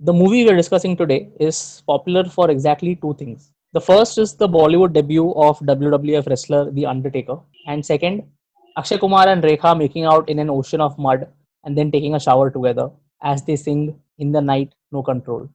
[0.00, 3.52] The movie we're discussing today is popular for exactly two things.
[3.74, 8.24] The first is the Bollywood debut of WWF wrestler The Undertaker, and second,
[8.76, 11.28] Akshay Kumar and Rekha making out in an ocean of mud
[11.62, 12.90] and then taking a shower together
[13.22, 15.48] as they sing In the Night No Control.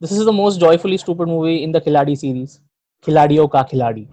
[0.00, 2.60] This is the most joyfully stupid movie in the Khiladi series,
[3.02, 4.06] Khiladiyo Ka Khiladi.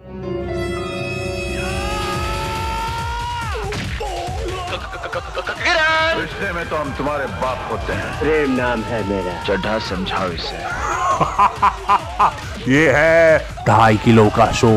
[6.56, 10.60] में तो हम तुम्हारे बाप होते हैं प्रेम नाम है मेरा चड्ढा समझाओ इसे
[12.72, 14.70] ये है ढाई किलो का show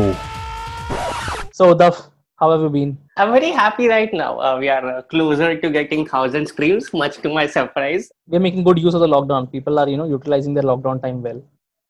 [1.60, 1.96] So, Duff,
[2.42, 2.92] how have you been?
[3.22, 4.28] I'm very happy right now.
[4.40, 8.06] Uh, we are uh, closer to getting thousand streams, much to my surprise.
[8.26, 9.48] We're making good use of the lockdown.
[9.56, 11.42] People are, you know, utilizing their lockdown time well.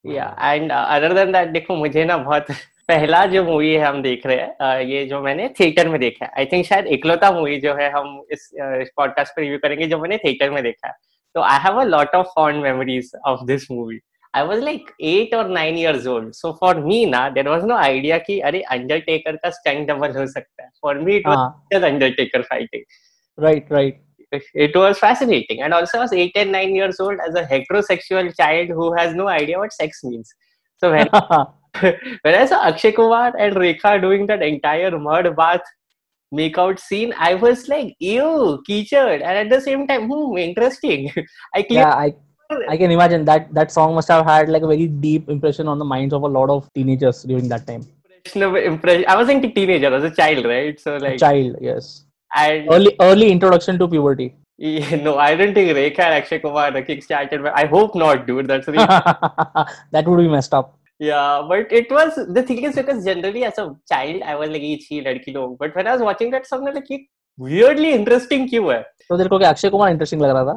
[0.05, 2.51] Yeah, and uh, other than that, देखो मुझे ना बहुत
[2.91, 6.31] पहला जो movie है हम देख रहे हैं ये जो मैंने थिएटर में देखा है।
[6.39, 8.51] आई थिंक शायद इकलौता मूवी जो है हम इस
[8.97, 10.95] पॉडकास्ट पर रिव्यू करेंगे जो मैंने थिएटर में देखा है।
[11.35, 13.99] तो I have a lot of fond memories of this movie
[14.35, 17.77] I was like eight और nine years old so for me ना देर वॉज़ नो
[17.77, 22.43] आइडिया की अरे अंडरटेकर का स्टैंड डबल हो सकता है। For me it was Undertaker
[22.51, 27.23] fighting right right It was fascinating, and also I was eight and nine years old
[27.25, 30.29] as a heterosexual child who has no idea what sex means.
[30.83, 31.11] So when
[31.81, 35.63] when I saw Akshay Kumar and Rekha doing that entire mud bath
[36.35, 39.23] makeout scene, I was like, ew, Keechad.
[39.23, 41.13] And at the same time, hmm, interesting.
[41.55, 42.15] I clearly yeah, I
[42.69, 45.79] I can imagine that that song must have had like a very deep impression on
[45.79, 47.87] the minds of a lot of teenagers during that time.
[48.57, 49.05] impression.
[49.07, 50.79] I wasn't a teenager, I was a child, right?
[50.79, 52.05] So like, Child, yes.
[52.35, 54.35] and Early early introduction to puberty.
[54.59, 57.51] Yeah, no, I don't think Rekha and Akshay Kumar kickstarted.
[57.55, 58.47] I hope not, dude.
[58.47, 58.79] That's really
[59.93, 60.77] that would be messed up.
[61.01, 61.43] Yeah.
[61.49, 64.87] But it was the thing is because generally as a child I was like each
[64.89, 65.57] he ladki log.
[65.59, 67.09] But when I was watching that song, I was like
[67.39, 68.83] weirdly interesting क्यों है?
[69.09, 70.57] तो तेरे को क्या Akshay Kumar interesting लग रहा था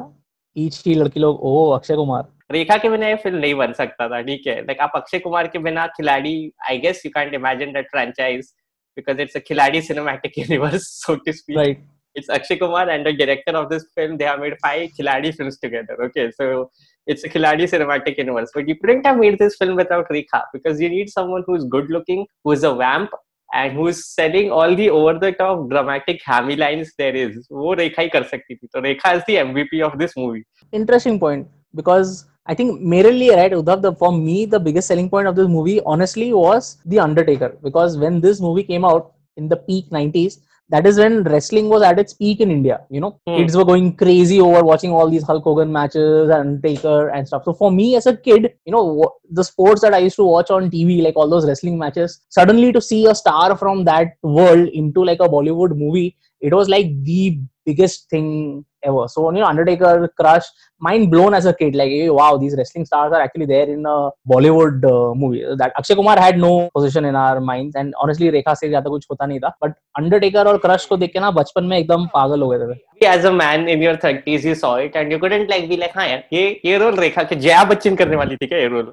[0.56, 4.08] each ही लड़की लोग ओ अक्षय कुमार रेखा के बिना ये फ़िल्म नहीं बन सकता
[4.08, 6.36] था ठीक है लाइक आप अक्षय कुमार के बिना Khiladi
[6.70, 8.52] I guess you can't imagine that franchise
[8.96, 11.84] because it's a Khiladi cinematic universe so to speak right
[12.16, 14.16] it's Akshay Kumar and the director of this film.
[14.16, 15.96] They have made five Khiladi films together.
[16.04, 16.70] Okay, so
[17.07, 18.51] it's a Khiladi cinematic universe.
[18.53, 21.89] But you couldn't have made this film without Rekha because you need someone who's good
[21.89, 23.11] looking, who's a vamp,
[23.53, 27.37] and who's selling all the over the top dramatic hammy lines there is.
[27.51, 28.67] वो रेखा ही कर सकती थी.
[28.75, 30.43] तो रेखा is the MVP of this movie.
[30.71, 35.27] interesting point because I think merely right Uddhav, the for me the biggest selling point
[35.27, 39.57] of this movie honestly was the Undertaker because when this movie came out in the
[39.57, 40.39] peak 90s
[40.70, 43.36] that is when wrestling was at its peak in India you know Hmm.
[43.36, 47.44] kids were going crazy over watching all these Hulk Hogan matches and Taker and stuff
[47.44, 50.50] so for me as a kid you know the sports that I used to watch
[50.50, 54.68] on TV like all those wrestling matches suddenly to see a star from that world
[54.68, 59.08] into like a Bollywood movie it was like the biggest thing ever.
[59.08, 60.44] So you know, Undertaker, Crush,
[60.80, 61.74] mind blown as a kid.
[61.74, 65.44] Like, wow, these wrestling stars are actually there in a Bollywood uh, movie.
[65.56, 69.06] That Akshay Kumar had no position in our minds, and honestly, रेखा से ज़्यादा कुछ
[69.10, 69.52] होता नहीं था.
[69.64, 72.78] But Undertaker और Crush को देख के ना बचपन में एकदम पागल हो गए थे.
[73.06, 75.94] As a man in your 30s, you saw it and you couldn't like be like,
[75.96, 78.92] हाँ यार, ये ये रोल रेखा के जया बच्चन करने वाली थी क्या ये role?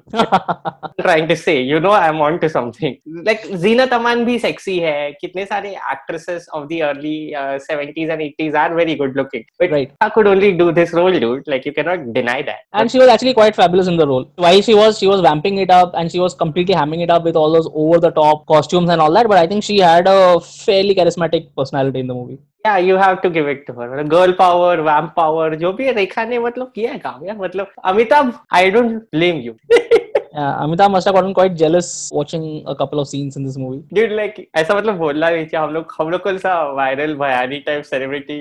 [1.02, 2.96] trying to say, you know, I'm on to something.
[3.28, 5.12] Like Zeenat Aman भी sexy है.
[5.20, 9.44] कितने सारे actresses of the early uh, 70s and 80s are very good looking.
[9.58, 9.91] But Right.
[10.01, 11.47] I could only do this role, dude.
[11.47, 12.59] Like you cannot deny that.
[12.73, 14.25] and she was actually quite fabulous in the role.
[14.35, 17.23] While she was she was vamping it up and she was completely hamming it up
[17.23, 19.27] with all those over the top costumes and all that.
[19.27, 22.37] But I think she had a fairly charismatic personality in the movie.
[22.65, 23.87] Yeah, you have to give it to her.
[23.89, 27.37] मतलब Girl power, vamp power, जो भी है रेखा ने मतलब किया है काम यार
[27.37, 29.55] मतलब Amitabh, I don't blame you.
[30.37, 33.83] Yeah, Amitabh must have gotten quite jealous watching a couple of scenes in this movie.
[33.91, 37.59] Dude, like ऐसा मतलब बोलना नहीं चाहिए हम लोग हम लोग कौन सा Viral Bhayani
[37.67, 38.37] type celebrity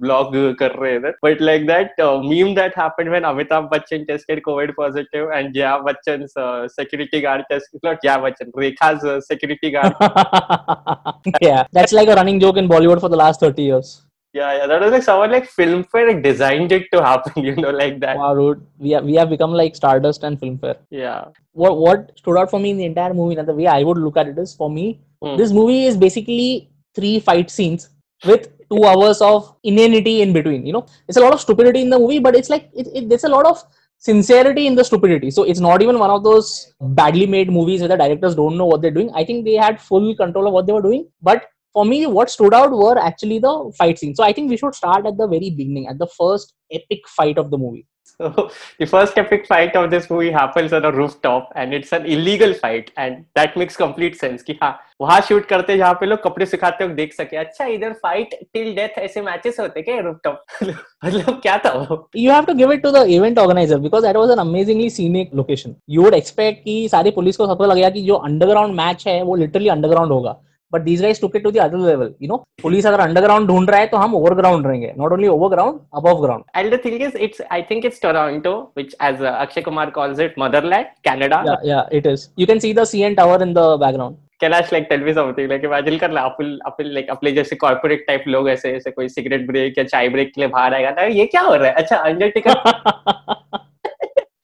[0.00, 4.74] blog कर रहे थे but like that meme that happened when Amitabh Bachchan tested covid
[4.76, 6.26] positive and Jaya Bachchan
[6.74, 9.92] security guard test not Jaya Bachchan Rekha's uh, security guard
[11.40, 14.02] yeah, that's like a running joke in Bollywood for the last 30 years.
[14.33, 17.99] yeah yeah that was like someone like filmfare designed it to happen you know like
[17.99, 20.77] that Wow, dude, we have, we have become like Stardust and Filmfare.
[20.89, 21.25] yeah
[21.61, 23.97] What what stood out for me in the entire movie, and the way I would
[23.97, 24.85] look at it is, for me,
[25.23, 25.35] Hmm.
[25.39, 27.89] this movie is basically three fight scenes
[28.29, 30.65] with two hours of inanity in between.
[30.65, 33.09] You know, it's a lot of stupidity in the movie, but it's like it, it,
[33.09, 33.61] there's a lot of
[33.97, 35.29] sincerity in the stupidity.
[35.29, 38.65] So it's not even one of those badly made movies where the directors don't know
[38.65, 39.11] what they're doing.
[39.13, 42.30] I think they had full control of what they were doing, but for me, what
[42.30, 44.16] stood out were actually the fight scenes.
[44.16, 47.36] So I think we should start at the very beginning, at the first epic fight
[47.36, 47.86] of the movie.
[48.18, 52.06] So the first epic fight of this movie happens on a rooftop and it's an
[52.06, 54.70] illegal fight and that makes complete sense कि हाँ
[55.00, 58.74] वहां shoot करते जहाँ पे लोग कपड़े सिखाते हो देख सके अच्छा इधर फाइट टिल
[58.76, 62.82] डेथ ऐसे मैचेस होते क्या रूफटॉप मतलब क्या था वो You have to give it
[62.86, 65.76] to the event organizer because that was an amazingly scenic location.
[65.96, 69.36] You would expect कि सारी पुलिस को सबको लगेगा कि जो अंडरग्राउंड मैच है वो
[69.44, 70.40] लिटरली अंडरग्राउंड होगा
[70.73, 73.69] But these guys took it to the other level you know police अगर अंडरग्राउंड ढूंढ
[73.69, 74.93] रहा है तो हम ओवरग्राउंड रहेंगे.
[74.97, 78.97] Not only overground above ground and the thing is it's I think it's Toronto which
[79.09, 81.39] as uh, Akshay Kumar calls it motherland Canada.
[81.47, 82.27] Yeah yeah it is.
[82.43, 84.19] You can see the CN tower in the background.
[84.41, 88.05] Kailash like tell me something like imagine कर ला अपन अपन like अपने जैसे corporate
[88.07, 91.03] type लोग ऐसे ऐसे कोई cigarette break या चाय ब्रेक के लिए बाहर आएगा ना
[91.17, 91.73] ये क्या हो रहा है?
[91.73, 92.53] अच्छा अंडरटेकर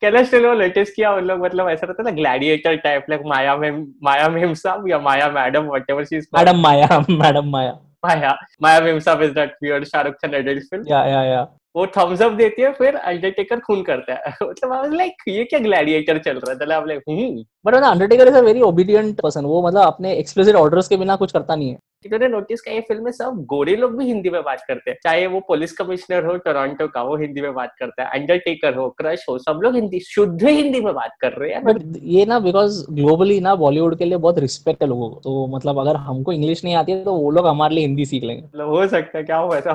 [0.02, 3.72] कैलाश टेल लेटेस्ट किया उन लोग मतलब ऐसा रहता ना ग्लैडिएटर टाइप लाइक माया में
[4.04, 7.72] माया मेम साहब या Maya madam whatever she is madam Maya madam Maya
[8.06, 11.42] Maya Maya memsahib is that weird Shahrukh Khan adult film yeah yeah yeah
[11.76, 15.44] वो थम्स अप देती है फिर अंडरटेकर खून करता है। मतलब आई वाज लाइक ये
[15.44, 16.56] क्या ग्लैडिएटर चल रहा है?
[16.56, 20.56] मतलब आप like hmm but Undertaker is a very obedient person वो मतलब अपने एक्सप्लिसिट
[20.56, 23.76] ऑर्डर्स के बिना कुछ करता नहीं है। इन्होंने नोटिस किया ये फ़िल्म में सब गोरे
[23.76, 27.16] लोग भी हिंदी में बात करते हैं। चाहे वो पुलिस कमिश्नर हो टोरंटो का वो
[27.18, 30.94] हिंदी में बात करता है अंडरटेकर हो क्रश हो सब लोग हिंदी शुद्ध हिंदी में
[30.94, 34.84] बात कर रहे हैं। बट ये ना बिकॉज़ ग्लोबली ना बॉलीवुड के लिए बहुत रिस्पेक्ट
[34.84, 37.76] है लोगों को। तो मतलब अगर हमको इंग्लिश नहीं आती है तो वो लोग हमारे
[37.76, 39.74] लिए हिंदी सीख लेंगे। मतलब हो सकता है क्या हो ऐसा?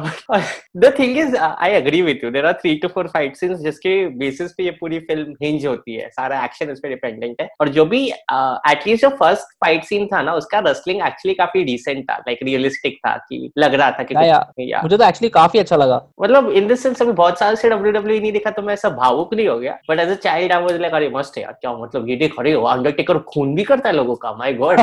[0.76, 3.96] The thing is I agree with you there are three two four fight scenes जिसके
[4.18, 7.68] बेसिस पे ये पूरी फ़िल्म हिंज होती है। सारा एक्शन इस पे डिपेंडेंट है। और
[7.70, 12.11] जो भी एटलीस्ट जो फ़र्स्ट फाइट सीन था ना उसका रेसलिंग एक्चुअली काफ़ी डिसेंट था।
[12.12, 15.28] था लाइक like, रियलिस्टिक था कि लग रहा था कि या, या। मुझे तो एक्चुअली
[15.28, 18.50] काफ़ी अच्छा लगा। मतलब इन दिस सेंस अभी बहुत साल से डब्ल्यू डब्ल्यू नहीं देखा
[18.50, 21.08] तो मैं ऐसा भावुक नहीं हो गया। But as a child I was like अरे
[21.08, 24.32] मस्त यार क्या मतलब ये देख रहे हो अंडरटेकर खून भी करता है लोगों का
[24.32, 24.80] my god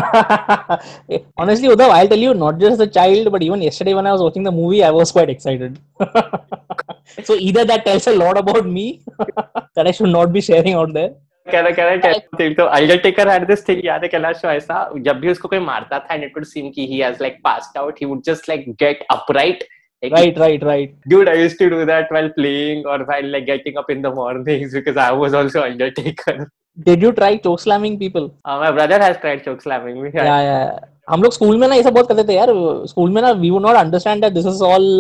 [1.39, 4.21] honestly उदव I tell you not just a child but even yesterday when I was
[4.21, 5.77] watching the movie I was quite excited
[7.27, 8.83] so either that tells a lot about me
[9.77, 11.09] that i should not be sharing out there.
[11.51, 15.19] कह कह रहा है कह तो Undertaker had this thing याद है कैलाश ऐसा जब
[15.19, 18.07] भी उसको कोई मारता था इट वुड सीम की he has like passed out he
[18.07, 19.63] would just like get upright
[20.03, 23.77] right right right dude I used to do that while playing और while like getting
[23.77, 26.45] up in the mornings because I was also Undertaker
[26.77, 30.59] did you try choke slamming people my brother has tried choke slamming me yeah yeah
[31.09, 32.49] hmm लोग school में ना ये सब बहुत करते थे यार
[32.87, 34.99] स्कूल में ना we would not understand that this is all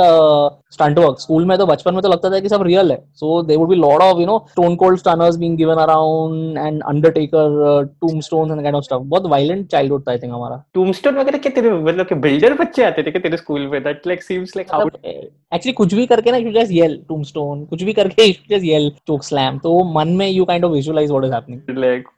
[0.73, 3.41] stunt work school में तो बचपन में तो लगता था कि सब रियल है। So
[3.43, 7.85] they would be lot of you know Stone Cold stunners being given around and Undertaker
[8.01, 11.51] tombstones and kind of stuff बहुत वायलेंट चाइल्डहुड था आई थिंक हमारा। टूमस्टोन वगैरह क्या
[11.55, 13.81] तेरे मतलब कि बिल्डर बच्चे आते थे क्या तेरे स्कूल में?
[13.83, 17.83] That like seems like how actually कुछ भी करके ना यू जस्ट येल टूमस्टोन कुछ
[17.83, 21.25] भी करके you just yell choke slam तो मन में you kind of visualize what
[21.25, 21.57] is happening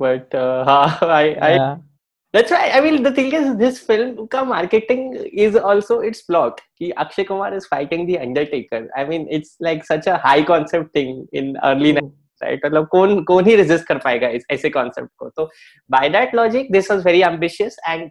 [0.01, 0.85] but uh, हाँ,
[1.15, 1.51] I I
[2.32, 6.60] That's why I mean the thing is this film ka marketing is also its plot.
[6.80, 8.88] कि Akshay Kumar is fighting the Undertaker.
[8.96, 12.12] I mean it's like such a high concept thing in early 90s,
[12.42, 12.60] right?
[12.66, 15.48] मतलब कौन कौन ही resist कर पाएगा इस ऐसे concept को तो
[15.96, 18.10] by that logic this was very ambitious and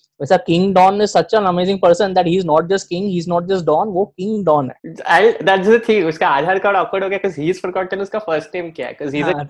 [0.21, 3.17] वैसा King Don is such an amazing person that he is not just King he
[3.17, 7.03] is not just Don वो किंग डॉन है। दैट्स द थिंग उसका Aadhaar card awkward
[7.03, 8.97] हो गया cuz he is forgotten उसका first name क्या है?
[8.97, 9.47] Cuz हाँ,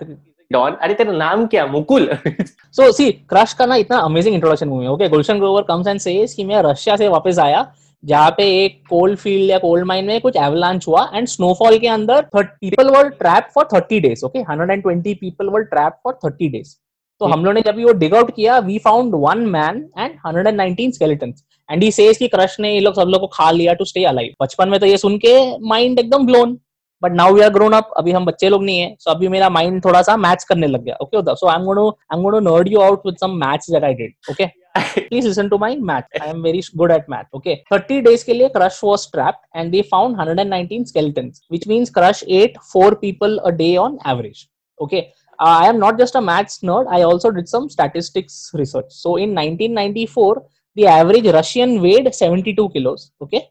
[0.50, 1.66] don अरे तेरा नाम क्या?
[1.66, 6.00] मुकुल। सो सी क्रश का ना इतना amazing introduction movie okay Gulshan Grover comes and
[6.00, 7.66] says कि मैं रशिया से वापस आया
[8.04, 11.88] जहाँ पे एक कोल्ड फ़ील्ड या कोल्ड माइन में कुछ एवलांच हुआ एंड स्नोफॉल के
[11.88, 16.18] अंदर people were trap for thirty days okay hundred and twenty people were trap for
[16.24, 16.74] thirty days
[17.22, 20.46] तो हम लोग ने जब वो डिग आउट किया we found one man and hundred
[20.46, 23.50] and nineteen skeletons and he says कि क्रश ने ये लोग सब लोग को खा
[23.50, 25.34] लिया टू स्टे अलाइव बचपन में तो ये सुन के
[25.68, 26.58] माइंड एकदम blown
[27.02, 29.28] but now we are grown up अभी हम बच्चे लोग नहीं है सो so अभी
[29.28, 30.96] मेरा माइंड थोड़ा सा मैच करने लग गया.
[31.02, 33.94] Okay so I am I am gonna nerd you out with some maths that I
[34.02, 37.56] did okay please listen to my math i am very good at math okay?
[37.72, 42.22] 30 days के लिए crush was trapped and they found 119 skeletons which means crush
[42.38, 44.48] ate four people a day on average.
[44.78, 45.02] Okay?
[45.39, 49.17] uh, i am not just a maths nerd i also did some statistics research so
[49.25, 50.43] in 1994
[50.75, 53.43] the average russian weighed 72 kilos okay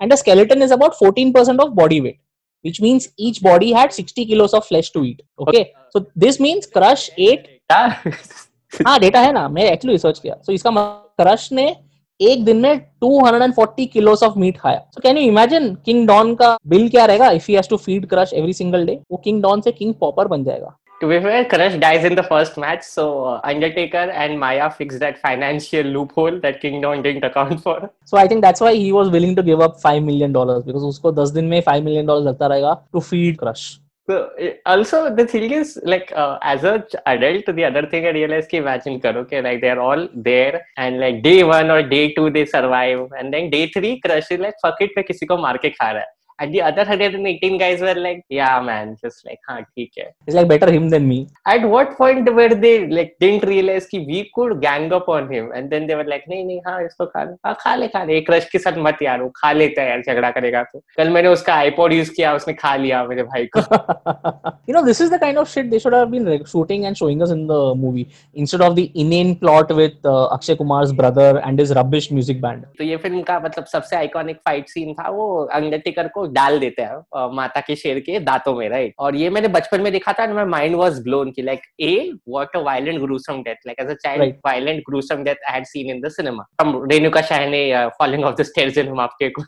[0.00, 2.20] and a skeleton is about 14% of body weight
[2.64, 6.66] which means each body had 60 kilos of flesh to eat okay so this means
[6.76, 7.48] crush ate
[8.86, 10.70] हाँ data है ना मैं actually research किया सो इसका
[11.20, 11.64] crush ने
[12.20, 16.56] एक दिन में 240 kilos of meat खाया so can you imagine king don का
[16.66, 19.64] बिल क्या रहेगा if he has to feed crush every single day वो king don
[19.64, 23.24] से king popper बन जाएगा To be fair, Crush dies in the first match, so
[23.24, 27.76] uh, Undertaker and Maya fixed that financial loophole that King Don didn't account for.
[28.10, 30.84] so I think that's why he was willing to give up 5 million dollars because
[30.90, 33.64] उसको 10 दिन में 5 million dollars लगता रहेगा to feed crush
[34.08, 34.14] So
[34.44, 38.14] eh, also the thing is like uh, as a ch- adult, the other thing I
[38.20, 42.06] realized कि imagine करो कि like they're all there and like day one or day
[42.16, 45.36] two they survive and then day three Crush is like fuck it मैं किसी को
[45.48, 49.25] मार के खा रहा है and the other 118 guys were like yeah man just
[49.25, 52.73] like हाँ ठीक है it's like better him than me at what point were they
[52.87, 56.27] like didn't realize कि we could gang up on him and then they were like
[56.29, 58.77] नहीं नहीं हाँ इसको खा ले हाँ खा ले खा ले एक क्रश के साथ
[58.87, 62.11] मत यार वो खा लेता है यार झगड़ा करेगा तो कल मैंने उसका आईपॉड यूज़
[62.15, 63.61] किया उसने खा लिया मेरे भाई को
[64.67, 66.97] you know this is the kind of shit they should have been like, shooting and
[66.97, 71.29] showing us in the movie instead of the inane plot with uh, akshay kumar's brother
[71.45, 75.09] and his rubbish music band तो ये film का मतलब सबसे iconic fight scene था
[75.17, 75.27] वो
[75.59, 79.47] Undertaker को डाल देते हैं माता के शेर के दांतों में राइट और ये मैंने
[79.49, 81.93] बचपन में देखा था माई माइंड वॉज़ ग्लोन की like a
[82.29, 85.95] what a violent gruesome death like as a child violent gruesome death I had seen
[85.95, 87.63] in the cinema hmm Renuka Shah ने
[87.99, 89.43] following off the stairs in हम आपके को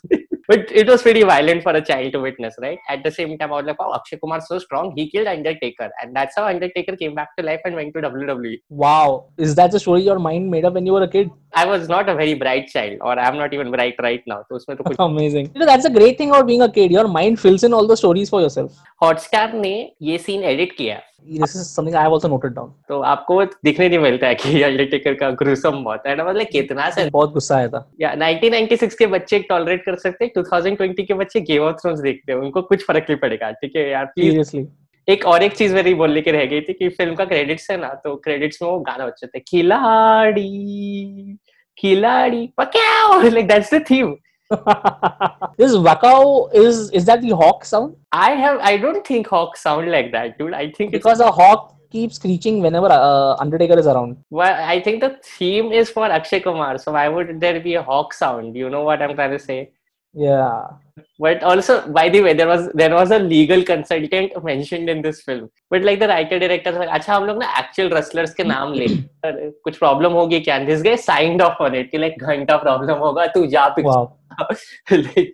[0.48, 2.78] But it was pretty violent for a child to witness, right?
[2.88, 4.92] At the same time, I was like, wow, Akshay Kumar so strong.
[4.96, 5.90] He killed Undertaker.
[6.02, 8.56] And that's how Undertaker came back to life and went to WWE.
[8.68, 11.66] wow is that the story your mind made up when you were a kid I
[11.66, 14.38] was not a very bright child, or I'm not even bright right now.
[14.48, 16.90] तो उसमें तो कुछ amazing you know that's a great thing about being a kid
[16.90, 21.00] your mind fills in all the stories for yourself Hotstar ने ये scene edit किया
[21.25, 22.69] This is something i have also noted down.
[22.87, 27.09] तो आपको दिखने नहीं मिलता है कि अंडरटेकर का ग्रुसम बहुत है मतलब कितना से
[27.09, 31.41] बहुत गुस्सा आया था। या 1996 के बच्चे टॉलरेट कर सकते हैं 2020 के बच्चे
[31.41, 34.11] गेम ऑफ़ थ्रोन्स देखते हैं उनको कुछ फ़र्क नहीं पड़ेगा ठीक है यार?
[34.19, 34.65] Seriously.
[35.09, 37.77] एक और एक चीज़ मेरी बोलने की रह गई थी कि फ़िल्म का क्रेडिट्स है
[37.77, 40.47] ना तो क्रेडिट्स में वो गाना बच्चे थे Khiladi
[41.77, 44.15] Khiladi पक्याओ like that's the theme
[45.57, 49.91] this wakao is is that the hawk sound I have I don't think Hawk sound
[49.91, 50.53] like that, dude.
[50.53, 55.01] I think because a hawk keeps screeching whenever uh, undertaker is around Well, I think
[55.01, 58.55] the theme is for Akshay Kumar, so why would there be a hawk sound?
[58.55, 59.71] You know what I'm trying to say?
[60.25, 60.59] Yeah
[61.19, 65.21] But also, by the way, there was there was a legal consultant mentioned in this
[65.21, 65.49] film.
[65.69, 68.87] But like the writer director, like, अच्छा हम लोग ना actual wrestlers के नाम ले
[69.25, 70.57] पर कुछ problem होगी क्या?
[70.59, 74.07] And this guy signed off on it कि like घंटा problem होगा तू जा wow
[74.91, 75.33] like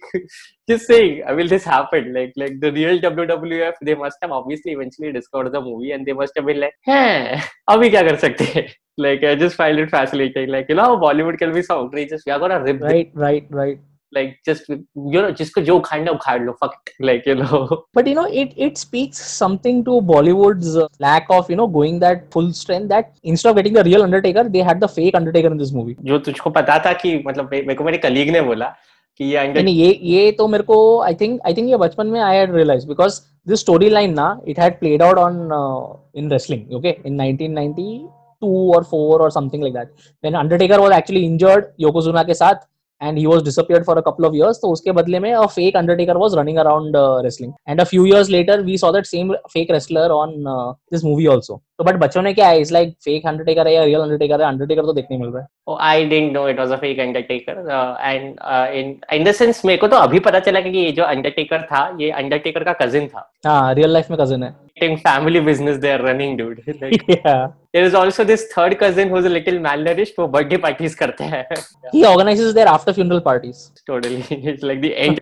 [0.71, 4.75] just saying I mean this happened like like the real WWF they must have obviously
[4.77, 8.43] eventually discovered the movie and they must have been like हैं अभी क्या कर सकते
[8.43, 8.67] हैं
[9.05, 12.33] like I just find it fascinating like you know Bollywood can be so outrageous we
[12.35, 13.81] are gonna rip right right right
[14.15, 16.93] like just you know जिसको जो उखाड़ना उखाड़ लो fuck it.
[17.09, 17.59] like you know
[17.97, 21.99] but you know it it speaks something to bollywood's uh, lack of you know going
[22.05, 25.53] that full strength that instead of getting the real undertaker they had the fake undertaker
[25.57, 28.73] in this movie जो तुझको पता था कि मतलब मेरे को मेरे colleague ने बोला
[29.17, 32.07] कि ये अंडर नहीं ये ये तो मेरे को आई थिंक आई थिंक ये बचपन
[32.07, 35.39] में I had realise because this story line ना it had played out on
[36.21, 38.11] in wrestling okay in 1992
[38.45, 39.91] or 4 or something like that
[40.21, 42.65] when undertaker was actually injured yokozuna के साथ
[43.03, 45.77] and he was disappeared for a couple of years तो उसके बदले में a fake
[45.81, 49.35] undertaker was running around uh, wrestling and a few years later we saw that same
[49.55, 52.93] fake wrestler on uh, this movie also तो but बच्चों में क्या है it's like
[53.03, 56.03] fake Undertaker है या रियल अंडरटेकर है Undertaker तो देखने मिल रहा है Oh, I
[56.07, 57.53] didn't know it was a fake Undertaker.
[57.75, 60.91] Uh, and uh, in in the sense मेरे को तो अभी पता चला कि ये
[60.97, 63.23] जो Undertaker था ये Undertaker का cousin था.
[63.45, 66.61] हाँ रियल लाइफ में कजिन है In family business they are running, dude.
[66.81, 67.47] Like, yeah.
[67.73, 70.15] there is also this third cousin who's a little malnourished.
[70.19, 71.45] वो birthday parties करते हैं.
[71.93, 74.21] he organizes their after funeral parties totally,
[74.51, 75.21] it's like the end.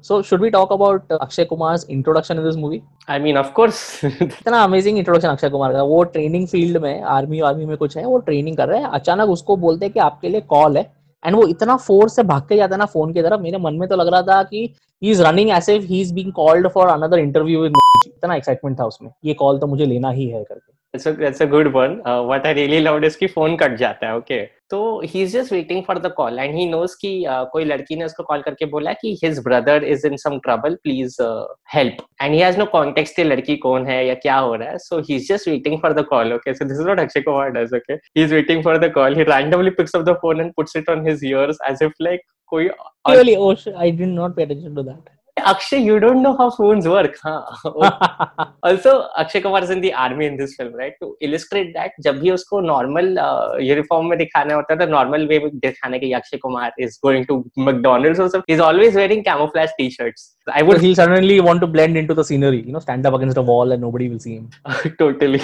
[0.00, 2.82] so should we talk about uh, Akshay Kumar's introduction in this movie?
[3.08, 3.82] I mean, of course.
[4.04, 8.04] इतना amazing introduction Akshay Kumar का वो training field में army army में कुछ है
[8.04, 10.90] वो training कर रहे हैं अचानक उसको बोलते हैं कि आपके लिए कॉल है
[11.24, 13.88] एंड वो इतना फोर्स से भाग के जाता ना फ़ोन की तरफ़, मेरे मन में
[13.88, 14.68] तो लग रहा था कि
[15.02, 17.72] he is running as if he is being called for another interview with
[18.06, 21.40] इतना एक्साइटमेंट था उसमें, ये कॉल तो मुझे लेना ही है करके। That's a that's
[21.40, 22.02] a good one.
[22.04, 24.40] Uh, what I really loved is कि phone कट जाता है, okay?
[24.70, 24.80] तो
[25.12, 28.22] he's just waiting for the call and he knows कि uh, कोई लड़की ने उसको
[28.22, 31.46] कॉल करके बोला कि his brother is in some trouble, please uh,
[31.76, 32.02] help.
[32.20, 34.78] And he has no context कि लड़की कौन है या क्या हो रहा है.
[34.88, 36.54] So he's just waiting for the call, okay?
[36.60, 37.98] So this is what Akshay Kumar does, okay?
[38.14, 39.14] He's waiting for the call.
[39.14, 42.28] He randomly picks up the phone and puts it on his ears as if like
[42.52, 42.70] कोई
[43.08, 45.21] Really, oh, I did not pay attention to that.
[45.37, 47.41] Akshay, you don't know how phones work, huh?
[48.63, 52.19] also Akshay Kumar is in the army in this film right to illustrate that जब
[52.19, 53.17] भी उसको normal
[53.63, 57.43] uniform में दिखाना होता था normal way में दिखाने के Akshay Kumar is going to
[57.59, 61.71] McDonald's और सब is always wearing camouflage t-shirts I But would he'll suddenly want to
[61.77, 64.35] blend into the scenery, you know, stand up against a wall and nobody will see
[64.37, 64.49] him.
[65.03, 65.41] totally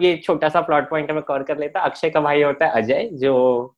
[0.00, 3.08] ये छोटा सा plot point मैं cover कर लेता अक्षय का भाई होता है अजय
[3.22, 3.32] जो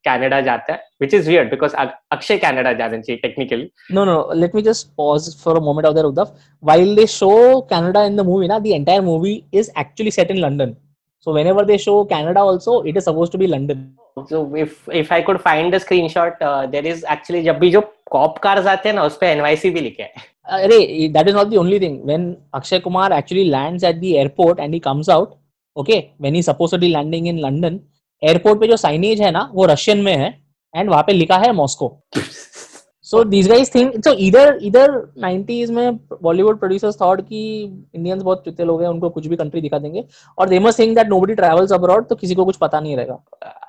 [0.09, 4.17] कनाडा जाता है which is weird because Akshay Canada जाना चाहिए technically no.
[4.43, 6.35] Let me just pause for a moment out there, Uddhav.
[6.71, 10.41] While they show Canada in the movie, na, the entire movie is actually set in
[10.41, 10.77] London.
[11.21, 13.89] So whenever they show Canada, also it is supposed to be London.
[14.29, 17.81] so if if I could find the screenshot uh, there is actually जब भी जो
[18.13, 21.51] corp cars आते हैं ना उस पे NYC भी लिखे है Array, that is not
[21.51, 22.05] the only thing.
[22.05, 25.37] When Akshay Kumar actually lands at the airport and he comes out,
[25.81, 27.81] okay when he supposedly landing in London
[28.23, 30.29] airport पे जो साइनेज है ना, वो रशियन में है
[30.75, 31.89] एंड वहाँ पे लिखा है Moscow
[33.11, 34.91] so these guys think so इधर इधर
[35.23, 37.41] 90s में बॉलीवुड प्रोड्यूसर्स थॉट कि
[37.95, 40.05] इंडियंस बहुत चुते लोग हैं, उनको कुछ भी कंट्री दिखा देंगे,
[40.39, 43.19] और they must think that nobody travels abroad तो किसी को कुछ पता नहीं रहेगा।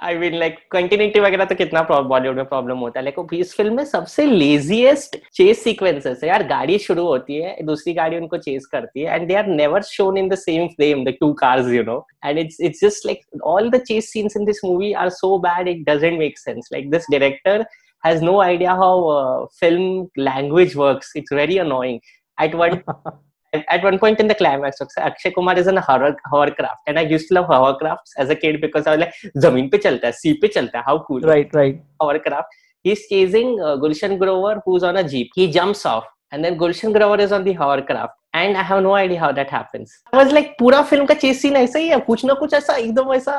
[0.03, 3.75] आई मीन लाइक कंटिन्यूटी वगैरह तो कितना बॉलीवुड में प्रॉब्लम होता है। लेकिन इस फ़िल्म
[3.75, 8.65] में सबसे लेजीएस्ट चेस सीक्वेंसेस है। यार, गाड़ी शुरू होती है, दूसरी गाड़ी उनको चेस
[8.71, 11.83] करती है and they are never shown in the same frame the two cars you
[11.83, 15.37] know and it's it's just like all the chase scenes in this movie are so
[15.39, 17.65] bad it doesn't make sense like this director
[18.04, 22.00] has no idea how uh, film language works it's very annoying
[22.38, 22.82] at one
[23.54, 26.98] at, at one point in the climax akshay kumar is in a horror hovercraft and
[26.98, 29.14] i used to love hovercrafts as a kid because i was like
[29.46, 33.50] zameen pe chalta hai sea pe chalta hai how cool right right hovercraft he's chasing
[33.68, 37.32] uh, gulshan grover who's on a jeep he jumps off and then gulshan grover is
[37.38, 40.82] on the hovercraft and i have no idea how that happens i was like पूरा
[40.92, 43.36] film का chase scene ऐसा ही है कुछ ना कुछ ऐसा एकदम ऐसा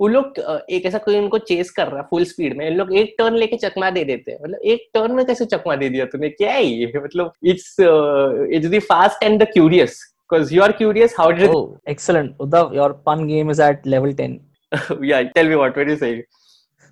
[0.00, 0.38] वो लोग
[0.70, 3.34] एक ऐसा कोई उनको चेस कर रहा है फुल स्पीड में इन लोग एक टर्न
[3.36, 6.52] लेके चकमा दे देते हैं मतलब एक टर्न में कैसे चकमा दे दिया तूने क्या
[6.52, 10.00] है ये मतलब it's it's the fast and the curious
[10.32, 14.16] because you are curious how did oh excellent Uddhav, your pun game is at level
[14.22, 16.22] 10 या tell me what were you saying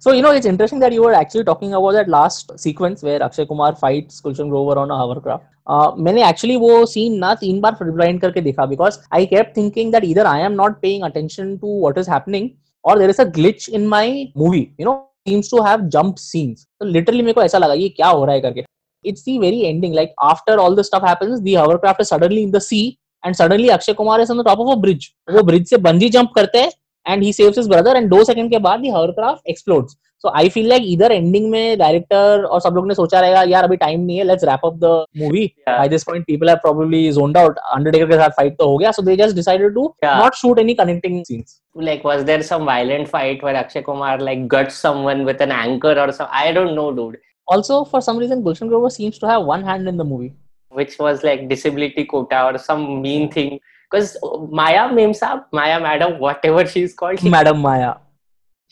[0.02, 3.18] So you know it's interesting that you were actually talking about that last sequence where
[3.24, 5.44] Akshay Kumar fights Gulshan Grover on a hovercraft.
[5.66, 9.92] Uh, मैंने actually वो scene ना तीन बार rewind करके देखा because I kept thinking
[9.92, 12.50] that either I am not paying attention to what is happening
[12.84, 14.92] और there is a glitch in my movie you know
[15.28, 18.34] seems to have jump scenes तो literally मेरे को ऐसा लगा, ये क्या हो रहा
[18.34, 18.64] है करके?
[19.04, 22.58] It's the very ending like after all the stuff happens the hovercraft suddenly in the
[22.60, 22.86] sea
[23.22, 26.08] and suddenly Akshay Kumar is on the top of a bridge वो ब्रिज से बंजी
[26.08, 26.70] जंप करते हैं
[27.06, 30.48] and he saves his brother and दो second के बाद the hovercraft explodes So I
[30.54, 34.00] feel like either ending में director और सब लोग ने सोचा रहेगा यार अभी टाइम
[34.00, 35.46] नहीं है let's wrap up the movie.
[35.68, 35.78] Yeah.
[35.78, 37.56] By this point people have probably zoned out.
[37.86, 40.18] के साथ fight तो हो गया so they just decided to Yeah.
[40.18, 41.58] not shoot any connecting scenes.
[41.88, 45.92] like was there some violent fight where akshay kumar like guts someone with an anchor
[46.02, 47.18] or some i don't know dude
[47.54, 50.32] Also for some reason Gulshan Grover seems to have one hand in the movie.
[50.80, 53.48] which was like disability quota or some mean thing
[53.90, 54.12] because
[54.60, 57.90] maya memsa maya madam whatever she's called she, Madam Maya.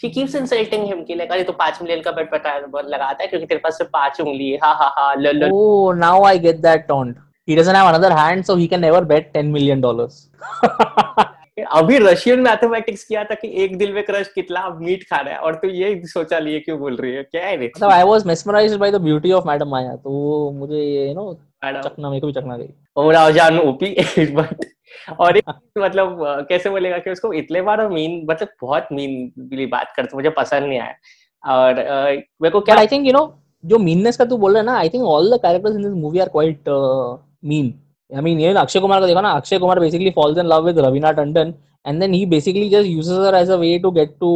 [0.02, 3.22] She keeps insulting him की like अरे तो 5 million का बेट बताया बहुत लगाता
[3.22, 6.38] है क्योंकि तेरे पास सिर्फ़ पाँच उंगली है। हा हा हा लल ओह now I
[6.38, 7.16] get that taunt
[7.48, 10.28] he doesn't have another hand so he can never bet 10 million dollars
[11.72, 15.40] अभी रशियन मैथमेटिक्स किया था कि एक दिल में क्रश कितना मीट खा रहा है
[15.40, 17.22] और तू तो ये सोचा लिए क्यों बोल रही है?
[17.22, 21.06] क्या है मतलब I was mesmerised by the beauty of Madam Maya तो मुझे ये
[21.08, 21.32] यू नो
[21.64, 23.94] चकना मेरे को भी चकना गई। ओ राजान ओपी
[24.36, 24.64] बट
[25.20, 30.16] और एक मतलब कैसे बोलेगा कि उसको इतने बार मीन मतलब बहुत मीन बात करते
[30.16, 30.94] मुझे पसंद नहीं आया।
[31.44, 33.22] और uh, मेरे को क्या आई थिंक यू नो
[33.64, 35.92] जो मीननेस का तू बोल रहा है ना I think all the characters in this
[35.92, 36.68] movie are quite
[37.44, 37.72] mean
[38.10, 40.78] I mean ये अक्षय कुमार का देखा ना Akshay Kumar basically falls in love with
[40.78, 41.54] Raveena Tandon
[41.86, 44.30] and then he basically just uses her as a way to get to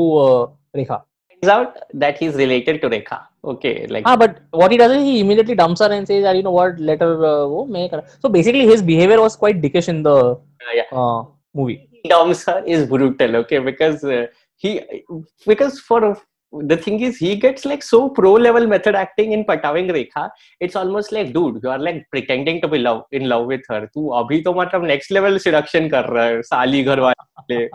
[0.76, 1.04] Rekha
[1.42, 3.16] is out that he is related to Rekha
[3.52, 6.36] Okay, like Ah, but what he does is he immediately dumps her and says that
[6.36, 9.60] you know what let her uh, वो मैं कर so basically his behavior was quite
[9.64, 10.84] dickish in the uh, yeah.
[10.92, 11.80] uh, movie.
[12.08, 13.36] dumps her is brutal.
[13.36, 14.26] Okay, because uh,
[14.56, 14.80] he
[15.46, 16.16] because for
[16.52, 20.30] the thing is he gets like so pro level method acting in patawing Rekha.
[20.60, 23.80] It's almost like dude, you are like pretending to be love in love with her.
[23.94, 27.68] तू अभी तो मतलब next level seduction कर रहा है साली घर वाले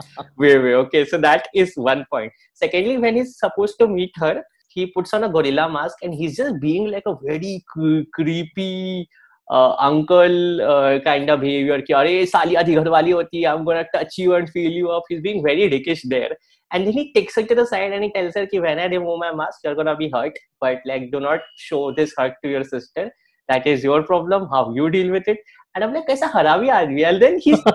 [0.44, 0.74] way way.
[0.84, 2.32] Okay, so that is one point.
[2.54, 6.38] Secondly, when he's supposed to meet her, he puts on a gorilla mask and he's
[6.38, 9.08] just being like a very cre- creepy
[9.50, 14.36] uh, uncle uh, kind of behavior ki sali aadhi gharwali i'm going to touch you
[14.36, 15.04] and feel you up.
[15.10, 16.32] He's being very dickish there.
[16.72, 18.86] And then he takes her to the side and he tells her ki when i
[18.86, 20.38] remove my mask you're going to be hurt.
[20.62, 23.12] But like do not show this hurt to your sister.
[23.48, 24.48] That is your problem.
[24.52, 25.40] How you deal with it?
[25.74, 27.66] And i'm like kaisa haravi aadmi and then he's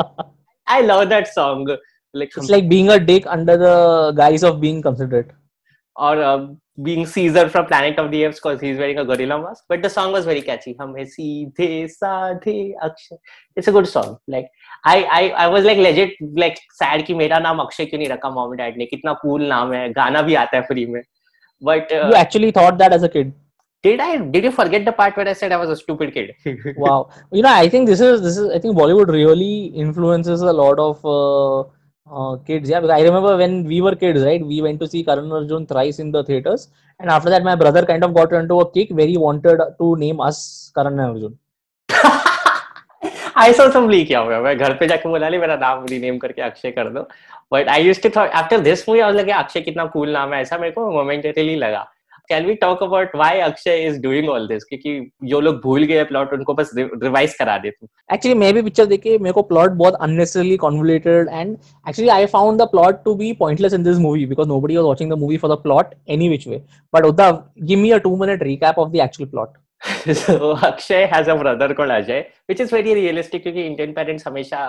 [0.66, 1.66] i love that song.
[2.12, 5.32] Like it's like being a dick under the guise of being considerate.
[5.96, 6.46] Or uh,
[6.82, 9.64] being Caesar from Planet of the Apes because he's wearing a gorilla mask.
[9.68, 10.74] But the song was very catchy.
[10.80, 13.18] हमें सीधे साधे Akshay.
[13.56, 14.18] It's a good song.
[14.26, 14.48] Like
[14.84, 18.30] I I I was like legit like sad कि मेरा नाम अक्षय क्यों नहीं रखा
[18.30, 21.02] mom and dad ने कितना cool नाम है गाना भी आता है फ्री में.
[21.62, 23.32] But uh, You actually thought that as a kid.
[23.84, 26.30] did I did you forget the part where I said I was a stupid kid?
[26.84, 30.54] wow you know i think this is this is i think bollywood really influences a
[30.60, 31.58] lot of uh,
[32.06, 32.80] Uh, kids, yeah.
[32.80, 34.44] Because I remember when we were kids, right?
[34.44, 36.68] We went to see Karan Arjun thrice in the theaters,
[37.00, 39.96] and after that, my brother kind of got into a kick where he wanted to
[39.96, 41.38] name us Karan Arjun.
[43.56, 46.42] saw some leak किया हुआ मैं घर पे जाके बोला ली मेरा नाम rename करके
[46.42, 47.00] अक्षय कर दो
[47.52, 50.34] but I used to thought after this movie I was like Akshay कितना कूल नाम
[50.34, 51.86] है ऐसा मेरे को मोमेंटरीली लगा
[52.30, 56.04] can we talk about why Akshay is doing all this क्योंकि जो लोग भूल गए
[56.04, 59.70] प्लॉट उनको बस रिवाइज करा दे तू। एक्चुअली मैं भी पिक्चर देखे मेरे को प्लॉट
[59.72, 61.56] बहुत unnecessarily convoluted and
[61.86, 65.12] actually I found the plot to be pointless in this movie because nobody was watching
[65.12, 66.62] the movie for the plot any which way
[66.94, 69.62] but Uddhav give me a 2 minute recap of the actual plot
[70.64, 74.60] Akshay has a brother called Ajay which is very realistic क्योंकि Indian parents हमेशा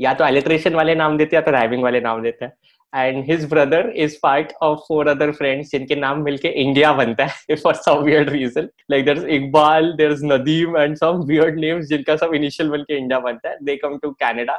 [0.00, 2.52] या तो alliteration वाले नाम देते हैं या तो ड्राइविंग वाले नाम देते हैं।
[2.94, 7.56] And his brother is part of four other friends जिनके नाम मिलके इंडिया बनता है
[7.56, 11.86] for some weird reason like there is Iqbal there is Nadeem and some weird names
[11.88, 14.56] जिनका सब इनिशियल बनके इंडिया बनता है they come to Canada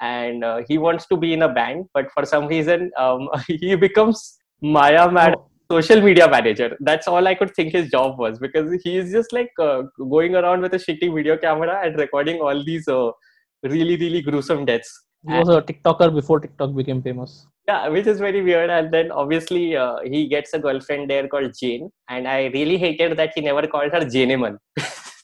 [0.00, 3.74] and uh, he wants to be in a band but for some reason um, he
[3.74, 5.34] becomes maya mad
[5.70, 9.32] social media manager that's all i could think his job was because he is just
[9.32, 13.10] like uh, going around with a shitty video camera and recording all these uh,
[13.62, 17.46] really really gruesome deaths He was a TikToker before TikTok became famous.
[17.68, 21.54] yeah which is very weird and then obviously uh, he gets a girlfriend there called
[21.60, 24.58] jane and i really hated that he never called her janeman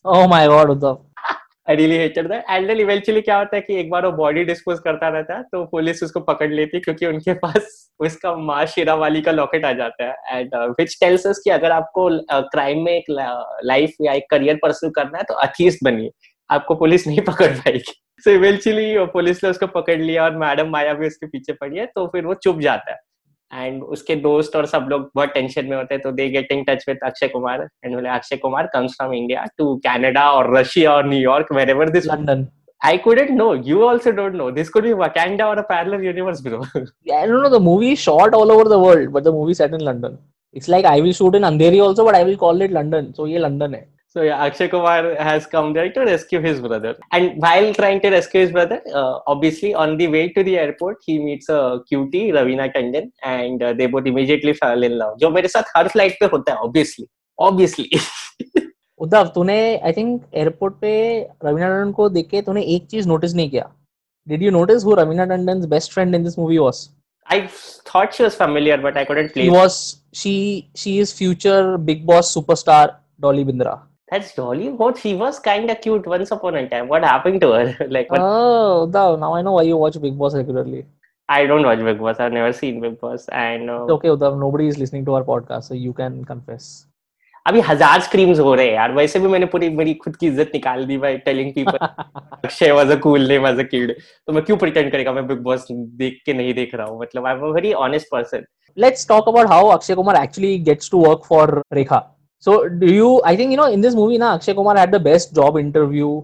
[0.04, 1.00] Oh my god, Uddhav.
[1.70, 4.42] I really hated that and then eventually क्या होता है कि एक बार वो body
[4.44, 7.68] dispose करता रहता है तो पुलिस उसको पकड़ लेती है क्योंकि उनके पास
[8.06, 12.08] उसका माँ शेरावाली का लॉकेट आ जाता है एंड विच टेल्स अस कि अगर आपको
[12.54, 13.10] क्राइम में एक
[13.64, 16.10] लाइफ या एक करियर परस्यू करना है तो अथीस्ट बनिए
[16.50, 20.94] आपको पुलिस नहीं पकड़ पाएगी सो इवेंचुअली पुलिस ने उसको पकड़ लिया और मैडम माया
[20.94, 24.66] भी उसके पीछे पड़ी है तो फिर वो चुप जाता है एंड उसके दोस्त और
[24.66, 27.68] सब लोग बहुत टेंशन में होते हैं तो they get in touch with Akshay Kumar
[27.84, 32.06] and बोले Akshay Kumar comes from India to Canada और रशिया और New York wherever this
[32.06, 32.50] London.
[32.80, 33.52] I couldn't know.
[33.52, 34.50] You also don't know.
[34.50, 36.64] This could be Wakanda or a parallel universe, bro.
[37.04, 37.50] Yeah, I don't know.
[37.50, 40.18] The movie is shot all over the world, but the movie set in London.
[40.56, 43.14] It's like I will shoot in Andheri also, but I will call it London.
[43.14, 43.86] So ये London है.
[44.14, 46.96] So yeah, Akshay Kumar has come there to rescue his brother.
[47.12, 50.98] And while trying to rescue his brother, uh, obviously on the way to the airport,
[51.06, 55.18] he meets a cutie, Ravina Tandon, and uh, they both immediately fall in love.
[55.20, 57.06] जो मेरे साथ हर flight पे होता है, obviously.
[57.48, 57.88] Obviously.
[59.00, 60.90] Uddhav तूने I think airport पे
[61.44, 63.64] रवीना टंडन को देख के तूने एक चीज़ नोटिस नहीं किया
[64.28, 66.88] did you notice who Raveena Tandon's best friend in this movie was
[67.26, 67.38] I
[67.88, 69.52] thought she was familiar, but I couldn't she place.
[69.56, 69.74] was
[70.20, 70.34] she
[70.82, 72.84] she is future big boss superstar
[73.26, 73.74] Dolly Bindra
[74.12, 74.68] That's Dolly.
[74.68, 74.98] What?
[74.98, 76.88] She was kind of cute once upon a time.
[76.88, 77.86] What happened to her?
[77.88, 78.20] like, what?
[78.20, 80.84] oh Uddhav, now I know why you watch Big Boss regularly
[81.28, 82.20] I don't watch Big Boss.
[82.20, 83.28] I've never seen Big Boss.
[83.28, 86.72] And uh, okay Uddhav, nobody is listening to our podcast so you can confess
[87.46, 90.50] अभी हज़ार screams हो रहे हैं यार वैसे भी मैंने पूरी मेरी खुद की इज़्ज़त
[90.54, 93.92] निकाल दी by telling people Akshay was a cool name as a kid
[94.26, 97.26] तो मैं क्यों प्रिटेंड करेगा मैं बिग बॉस देख के नहीं देख रहा हूँ मतलब
[97.26, 98.44] I am a very honest person
[98.76, 102.02] let's talk about how Akshay Kumar actually gets to work for Rekha.
[102.42, 103.08] So, do you?
[103.24, 106.22] I think you know in this movie, na Akshay Kumar had the best job interview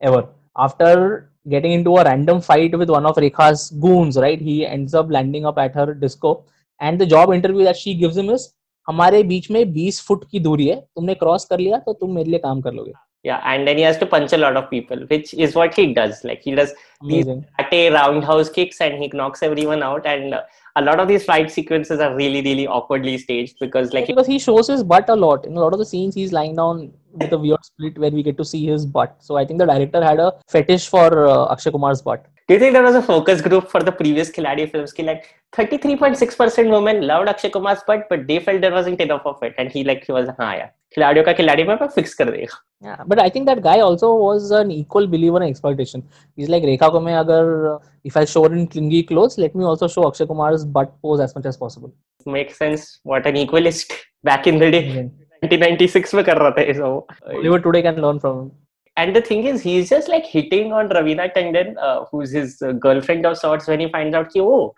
[0.00, 0.22] ever.
[0.58, 4.40] After getting into a random fight with one of Rekha's goons, right?
[4.40, 6.32] He ends up landing up at her disco,
[6.80, 8.48] and the job interview that she gives him is
[8.88, 12.30] हमारे बीच में 20 foot की दूरी है तुमने cross कर लिया तो तुम मेरे
[12.30, 12.92] लिए काम कर लोगे
[13.28, 15.82] yeah and then he has to punch a lot of people which is what he
[15.96, 17.10] does like he does Amazing.
[17.10, 17.42] these Amazing.
[17.58, 20.40] karate roundhouse kicks and he knocks everyone out and uh,
[20.76, 24.38] a lot of these fight sequences are really really awkwardly staged because like because he
[24.38, 25.44] shows his butt a lot.
[25.44, 28.22] In a lot of the scenes he's lying down with a weird split where we
[28.22, 29.16] get to see his butt.
[29.20, 32.26] So i think the director had a fetish for uh, akshay kumar's butt.
[32.48, 34.92] Do you think there was a focus group for the previous khiladi films?
[34.92, 39.42] Ki like 33.6% women loved akshay kumar's butt but they felt there wasn't enough of
[39.42, 39.54] it.
[39.58, 40.70] And he like he was ha yeah.
[40.94, 44.70] खिलाड़ियों का खिलाड़ी पर fix कर देगा। But I think that guy also was an
[44.70, 46.02] equal believer expectation
[46.38, 49.88] is like Rekha को मैं अगर if I show her in clingy close let me also
[49.88, 53.92] show Akshay Kumar but pose as much as possible make sense what an equalist
[54.24, 55.10] back in the day
[55.44, 58.50] 1996 में कर रहा था ये सब। Hollywood today can learn from
[58.96, 62.72] And the thing is, he's just like hitting on Ravina Tandon, uh, who's his uh,
[62.86, 64.74] girlfriend of sorts, when he finds out that, oh,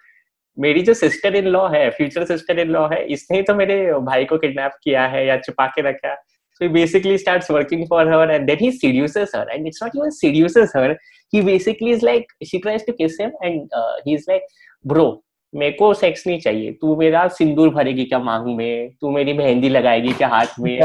[0.58, 3.76] मेरी जो sister in law है future sister in law है इसने ही तो मेरे
[4.10, 6.16] भाई को kidnap किया है या छुपा के रखा
[6.60, 9.94] so he basically starts working for her and then he seduces her and it's not
[9.96, 10.96] even seduces her
[11.32, 14.42] he basically is like she tries to kiss him and uh, he's like
[14.84, 15.10] bro
[15.54, 19.68] मेरे को sex नहीं चाहिए तू मेरा सिंदूर भरेगी क्या मांग में तू मेरी मेहंदी
[19.68, 20.78] लगाएगी क्या हाथ में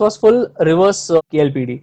[0.00, 1.82] was full reverse uh, KLPD.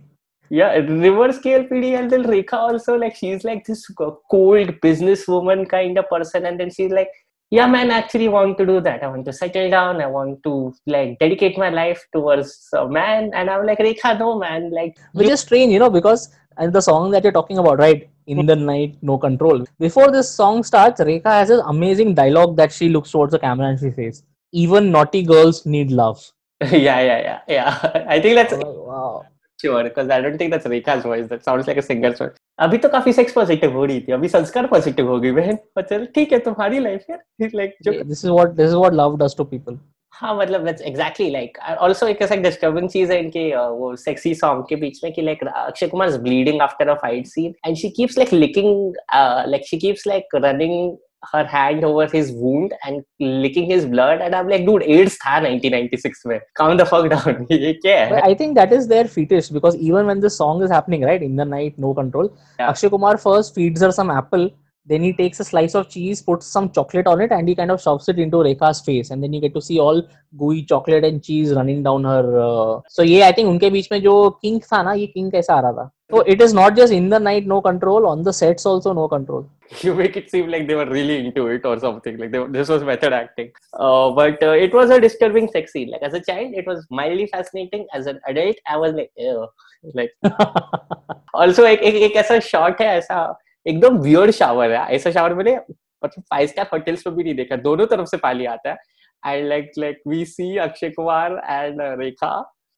[0.50, 3.86] Yeah, reverse KLPD, and then Rekha also like she's like this
[4.32, 7.10] cold businesswoman kind of person, and then she's like,
[7.50, 9.04] yeah, man, I actually want to do that.
[9.04, 10.02] I want to settle down.
[10.02, 14.38] I want to like dedicate my life towards a man, and I'm like, Rekha, no,
[14.38, 17.80] man, like Which is strange, you know, because and the song that you're talking about,
[17.80, 18.10] right?
[18.28, 22.72] in the night no control before this song starts rekha has this amazing dialogue that
[22.78, 26.32] she looks towards the camera and she says even naughty girls need love
[26.72, 28.06] yeah, yeah, yeah, yeah.
[28.10, 29.26] I think that's I'm wow
[29.62, 31.28] sure because I don't think that's Rekha's voice.
[31.28, 32.36] That sounds like a singer's voice.
[32.60, 35.82] अभी तो काफ़ी sex positive हो रही थी अभी संस्कार positive हो गई बहन पर
[35.90, 39.18] चल ठीक है तुम्हारी लाइफ यार लाइक जो this is what this is what love
[39.24, 39.78] does to people
[40.14, 44.34] हाँ मतलब that's exactly like also एक ऐसा disturbing चीज़ है इनके uh, वो sexy
[44.40, 47.82] song के बीच में कि like Akshay Kumar is bleeding after a fight scene and
[47.82, 48.72] she keeps like licking
[49.14, 50.98] uh, like she keeps like running
[51.32, 55.34] her hand over his wound and licking his blood and i'm like dude aids tha
[55.46, 58.22] 1996 mein calm the fuck down yeah.
[58.24, 61.36] i think that is their fetish because even when the song is happening right in
[61.36, 62.70] the night no control yeah.
[62.70, 64.48] akshay kumar first feeds her some apple
[64.87, 67.71] then he takes a slice of cheese, puts some chocolate on it, and he kind
[67.71, 70.03] of shoves it into Rekha's face, and then you get to see all
[70.37, 72.41] gooey chocolate and cheese running down her.
[72.41, 72.81] Uh...
[72.89, 75.61] So yeah, I think उनके बीच में जो kink था ना, ये kink कैसा आ
[75.61, 75.91] रहा था?
[76.11, 78.07] So it is not just in the night, no control.
[78.07, 79.47] On the sets also, no control.
[79.81, 82.49] you make it seem like they were really into it or something like they, were-
[82.49, 86.13] this was method acting uh, but uh, it was a disturbing sex scene like as
[86.15, 89.47] a child it was mildly fascinating as an adult i was like Ew.
[89.95, 90.13] like
[91.35, 93.23] also एक एक एक ऐसा shot है ऐसा
[93.68, 95.56] एकदम weird shower है ऐसा shower मैंने
[96.04, 99.48] मतलब फाइव स्टार होटल्स में भी नहीं देखा दोनों तरफ़ से पानी आता है and
[99.50, 102.36] like like we see Akshay Kumar and Rekha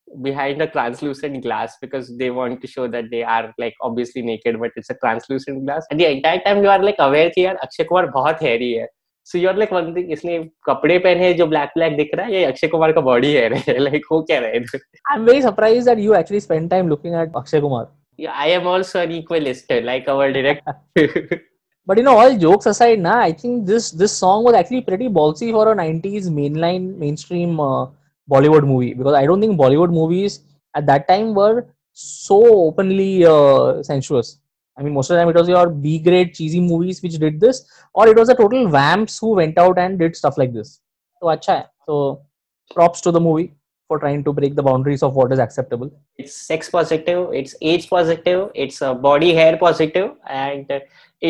[0.08, 4.60] behind a translucent glass because they want to show that they are like obviously naked
[4.60, 7.56] but it's a translucent glass and the entire time you are like aware कि यार
[7.64, 8.88] अक्षय कुमार बहुत hairy है
[9.28, 12.44] so you're like wondering इसने कपड़े पहने हैं जो black black दिख रहा है ये
[12.46, 14.82] अक्षय कुमार का body है like हो क्या रहा है
[15.14, 17.88] I'm very surprised that you actually spend time looking at Akshay Kumar.
[18.20, 20.74] Yeah, I am also an equalist like our director
[21.86, 25.08] But you know, all jokes aside, nah, I think this this song was actually pretty
[25.08, 27.86] ballsy for a '90s mainline mainstream uh,
[28.34, 30.42] Bollywood movie because I don't think Bollywood movies
[30.76, 34.34] at that time were so openly uh, sensuous.
[34.78, 37.40] I mean, most of the time it was your B grade cheesy movies which did
[37.40, 40.82] this, or it was the total vamps who went out and did stuff like this.
[41.22, 41.58] So, acha.
[41.86, 42.22] So,
[42.76, 43.54] props to the movie
[43.90, 45.90] for trying to break the boundaries of what is acceptable.
[46.24, 50.80] it's sex positive it's age positive it's uh, body hair positive and uh,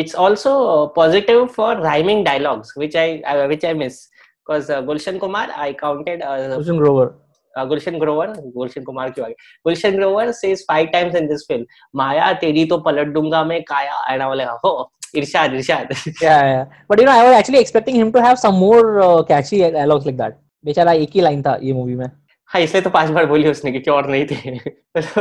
[0.00, 3.98] it's also uh, positive for rhyming dialogues which i uh, which i miss
[4.44, 7.08] because uh, gulshan kumar i counted uh, Gulshan Grover.
[7.56, 9.32] uh, Gulshan Grover, Gulshan Kumar क्यों आ
[9.68, 11.64] Gulshan Grover says five times in this film,
[11.96, 15.90] माया तेरी तो पलट दूँगा मैं काया, and I was like, oh, Irshad, Irshad.
[16.22, 16.64] yeah, yeah.
[16.88, 20.06] But you know, I was actually expecting him to have some more uh, catchy dialogues
[20.06, 20.38] like that.
[20.64, 22.06] बेचारा एक ही line था ये मूवी में
[22.52, 24.58] हाँ इसलिए तो पाँच बार बोली उसने कि और नहीं थे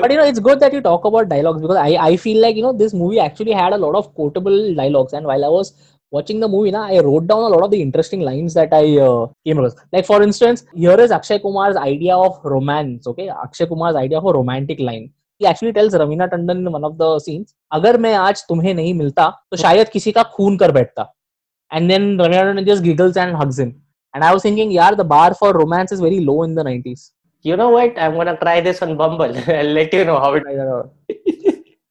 [0.01, 2.55] but you know it's good that you talk about dialogues because i i feel like
[2.59, 5.69] you know this movie actually had a lot of quotable dialogues and while i was
[6.17, 8.97] watching the movie na, i wrote down a lot of the interesting lines that i
[9.07, 13.67] uh, came across like for instance here is akshay kumar's idea of romance okay akshay
[13.73, 15.05] kumar's idea of a romantic line
[15.37, 18.93] he actually tells ravina tandon in one of the scenes अगर मैं आज तुम्हें नहीं
[19.03, 21.07] मिलता तो शायद किसी का खून कर बैठता
[21.71, 23.71] and then ravina tandon just giggles and hugs him
[24.13, 27.07] and i was thinking yeah the bar for romance is very low in the 90s
[27.41, 27.97] you know what?
[27.97, 29.35] I'm gonna try this on Bumble.
[29.47, 30.43] I'll let you know how it.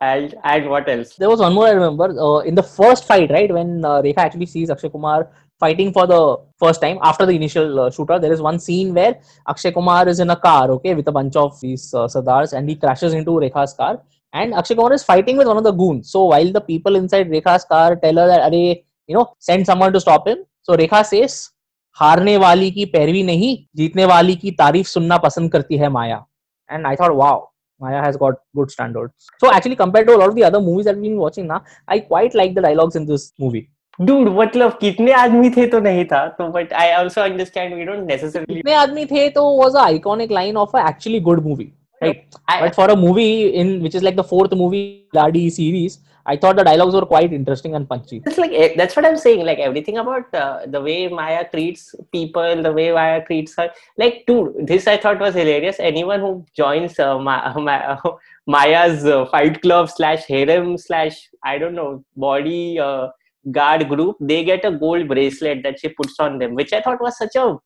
[0.01, 1.17] And and what else?
[1.17, 3.53] there was one more I remember uh, in the first fight, right?
[3.53, 7.81] When uh, Rekha actually sees Akshay Kumar fighting for the first time after the initial
[7.81, 11.09] uh, shooter, there is one scene where Akshay Kumar is in a car, okay, with
[11.09, 14.01] a bunch of these uh, Sardars, and he crashes into Rekha's car.
[14.33, 16.11] And Akshay Kumar is fighting with one of the goons.
[16.11, 19.93] So while the people inside Rekha's car tell her that, "Arey, you know, send someone
[19.95, 21.51] to stop him," so Rekha says,
[22.01, 26.25] "हारने वाली की पैरवी नहीं, जीतने वाली की तारीफ़ सुनना पसंद करती है माया."
[26.71, 27.49] And I thought, wow,
[27.81, 29.13] Maya has got good standards.
[29.43, 31.63] So actually, compared to a lot of the other movies that we've been watching now,
[31.89, 33.69] I quite like the dialogues in this movie.
[34.09, 38.07] Dude, मतलब कितने आदमी थे तो नहीं था तो but I also understand we don't
[38.07, 42.21] necessarily कितने आदमी थे तो was a iconic line of a actually good movie, right?
[42.49, 44.85] I, But for a movie in which is like the fourth movie
[45.15, 45.99] Ladi series,
[46.33, 48.23] I thought the dialogues were quite interesting and punchy.
[48.27, 49.45] it's like eh, that's what I'm saying.
[49.51, 53.71] Like everything about uh, the way Maya treats people, the way Maya treats her.
[53.97, 55.77] Like, dude, this I thought was hilarious.
[55.81, 57.97] Anyone who joins uh, Ma- Ma-
[58.47, 63.09] Maya's uh, fight club slash harem slash I don't know body uh,
[63.51, 67.01] guard group, they get a gold bracelet that she puts on them, which I thought
[67.01, 67.57] was such a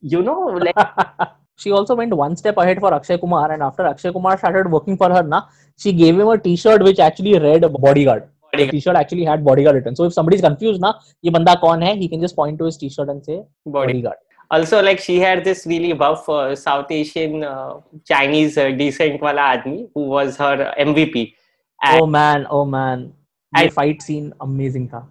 [0.00, 0.74] you know like
[1.58, 4.96] she also went one step ahead for Akshay Kumar, and after Akshay Kumar started working
[4.96, 5.42] for her, na,
[5.76, 8.22] she gave him a T-shirt which actually read Bodyguard.
[8.52, 8.70] The Bodyguard.
[8.70, 9.96] T-shirt actually had Bodyguard written.
[9.96, 10.92] So if somebody's confused, na,
[11.24, 13.92] ये बंदा कौन है, he can just point to his T-shirt and say body.
[13.92, 14.16] Bodyguard.
[14.50, 17.74] Also, like she had this really buff uh, South Asian uh,
[18.06, 21.34] Chinese uh, decent wala आदमी who was her MVP.
[21.82, 23.12] And Oh man, oh man,
[23.54, 25.06] And- fight scene amazing था.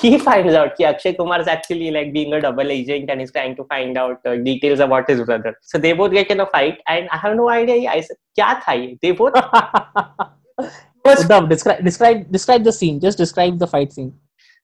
[0.00, 3.32] he finds out that Akshay Kumar is actually like being a double agent and he's
[3.32, 5.56] trying to find out uh, details about his brother.
[5.62, 7.90] So they both get in a fight, and I have no idea.
[7.90, 9.34] I said, "Kya tha They both.
[11.48, 13.00] describe describe describe the scene.
[13.00, 14.14] Just describe the fight scene.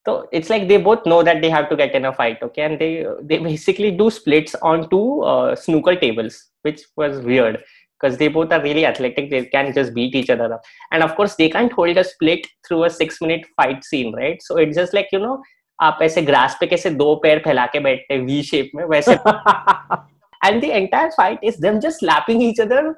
[0.06, 2.62] So it's like they both know that they have to get in a fight, okay?
[2.62, 7.64] And they they basically do splits on two uh, snooker tables, which was weird
[8.04, 9.30] because they both are really athletic.
[9.34, 12.48] They can just beat each other up, and of course they can't hold a split
[12.68, 14.42] through a six minute fight scene, right?
[14.48, 15.36] So it's just like you know
[15.82, 20.60] आप ऐसे grass पे कैसे दो पैर फैला के बैठते we shape में वैसे and
[20.62, 22.92] the entire fight is them just slapping each other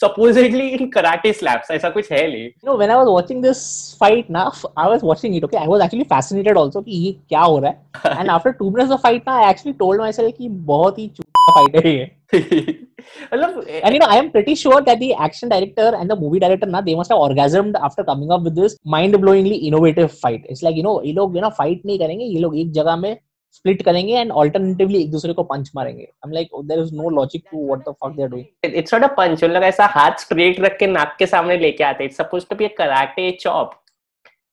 [0.00, 3.60] supposedly in karate slaps ऐसा कुछ है नहीं you know, when I was watching this
[3.98, 4.44] fight, now
[4.84, 5.44] I was watching it.
[5.48, 8.16] Okay, I was actually fascinated also कि ये क्या हो रहा है.
[8.20, 11.54] And after two minutes of fight, ना I actually told myself कि बहुत ही चूतिया
[11.58, 12.91] fight है ये.
[13.32, 16.40] मतलब And you know, I am pretty sure that the action director and the movie
[16.46, 20.48] director, na, they must have orgasmed after coming up with this mind-blowingly innovative fight.
[20.48, 22.96] It's like you know, ये लोग you know fight नहीं करेंगे, ये लोग एक जगह
[22.96, 23.16] में
[23.58, 26.06] split करेंगे and alternatively एक दूसरे को punch मारेंगे.
[26.24, 28.46] I'm like, oh, there is no logic to what the fuck they're doing.
[28.64, 31.84] It's not a punch उन लोग ऐसा हाथ स्ट्रेट रख के नाक के सामने लेके
[31.84, 33.78] आते it's suppose to be a karate chop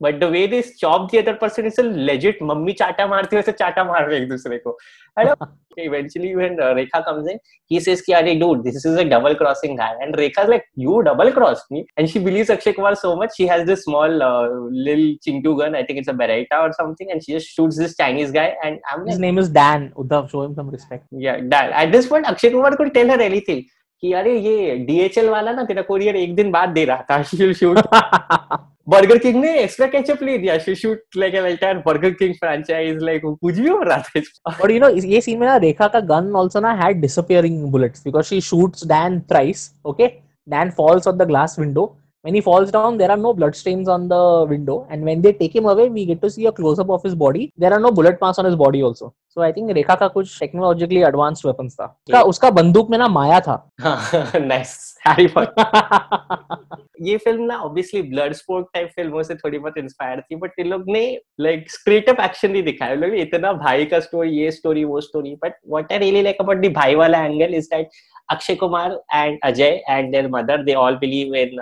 [0.01, 3.83] but the way this chop the other person is legit mummy चाटा मारती वैसे चाटा
[3.83, 4.77] मार रहे एक दूसरे को।
[5.79, 7.39] Eventually when Rekha comes in
[7.71, 10.99] he says कि अरे dude this is a double crossing guy and Rekha like you
[11.01, 14.19] double cross me and she believes Akshay Kumar so much she has this small
[14.85, 17.97] lil Chintu gun I think it's a Beretta और something and she just shoots this
[17.97, 21.35] Chinese guy and I am his name is Dan Uddhav show him some respect या
[21.55, 23.61] Dan at this point Akshay Kumar could tell her anything
[24.03, 27.21] कि अरे ये DHL वाला ना तेरा courier एक दिन बाद दे रहा था
[27.53, 27.79] शूट
[28.89, 32.97] बर्गर किंग ने एक्स्ट्रा केचप ले दिया she shoot like an entire Burger King franchise
[33.01, 34.21] like कुछ भी हो रहा था
[34.57, 38.03] you know, इस- ये scene में ना रेखा का gun also ना had disappearing bullets
[38.07, 39.67] because she shoots Dan thrice.
[39.89, 40.07] Okay,
[40.53, 41.87] Dan falls on the glass window.
[42.27, 44.21] When he falls down, there are no blood stains on the
[44.51, 46.99] window, and when they take him away, we get to see a close up of
[47.07, 47.47] his body.
[47.59, 49.05] There are no bullet marks on his body also.
[49.05, 51.99] So I think रेखा का कुछ technologically advanced weapons था.
[52.07, 53.71] उसका उसका बंदूक में ना माया था.
[54.35, 60.21] Nice Harry Potter ये फ़िल्म ना ऑब्वियसली ब्लड स्पोर्ट टाइप फ़िल्मों से थोड़ी बहुत इंस्पायर
[60.21, 61.01] थी बट इन लोग ने
[61.39, 65.35] लाइक स्ट्रेट अप एक्शन नहीं दिखाया लोग इतना भाई का स्टोरी ये स्टोरी वो story
[65.43, 67.89] but what I really like about the भाई वाला angle is that
[68.29, 71.57] Akshay Kumar and Ajay and their mother they all believe in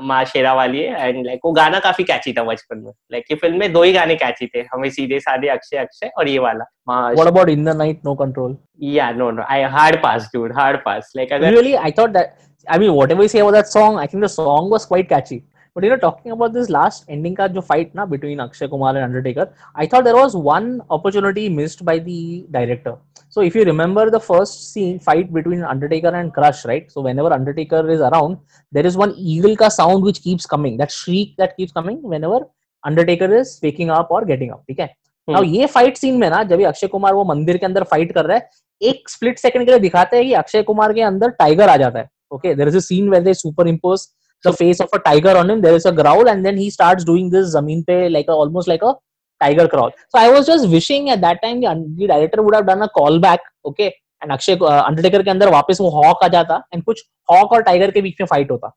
[0.00, 0.24] Maa
[0.54, 3.82] Sherawali and like वो गाना काफ़ी कैची था बचपन में लाइक ये फ़िल्म में दो
[3.82, 7.50] ही गाने कैची थे हमें सीधे साधे अक्षय अक्षय और ये वाला माँ What about
[7.50, 8.54] In the Night, No Control?
[8.84, 12.51] या no no I hard pass dude hard pass like अगर Really, I thought that.
[12.67, 15.43] I mean, whatever you say about that song, I think the song was quite catchy.
[15.75, 18.95] But you know, talking about this last ending का जो fight ना between Akshay Kumar
[18.95, 22.95] and Undertaker, I thought there was one opportunity missed by the director.
[23.29, 26.91] So if you remember the first scene fight between Undertaker and Crush, right?
[26.91, 28.39] So whenever Undertaker is around,
[28.71, 30.77] there is one eagle ka sound which keeps coming.
[30.77, 32.41] That shriek that keeps coming whenever
[32.83, 34.65] Undertaker is waking up or getting up.
[34.67, 34.89] ठीक है?
[35.29, 37.83] हम्म। Now ये fight scene में ना जब ये अक्षय कुमार वो मंदिर के अंदर
[37.93, 38.49] fight कर रहा है
[38.89, 41.99] एक स्प्लिट सेकंड के लिए दिखाते हैं कि अक्षय कुमार के अंदर टाइगर आ जाता
[41.99, 43.34] है okay there is a scene where they
[43.68, 44.06] superimpose
[44.44, 47.04] the face of a tiger on him there is a growl and then he starts
[47.06, 48.92] doing this ज़मीन पे like almost like a
[49.40, 52.80] tiger crawl so I was just wishing at that time the director would have done
[52.80, 56.82] a call back okay and Akshay Undertaker के अंदर वापस वो hoc आ जाता and
[56.84, 58.68] कुछ hoc और tiger के बीच में फाइट होता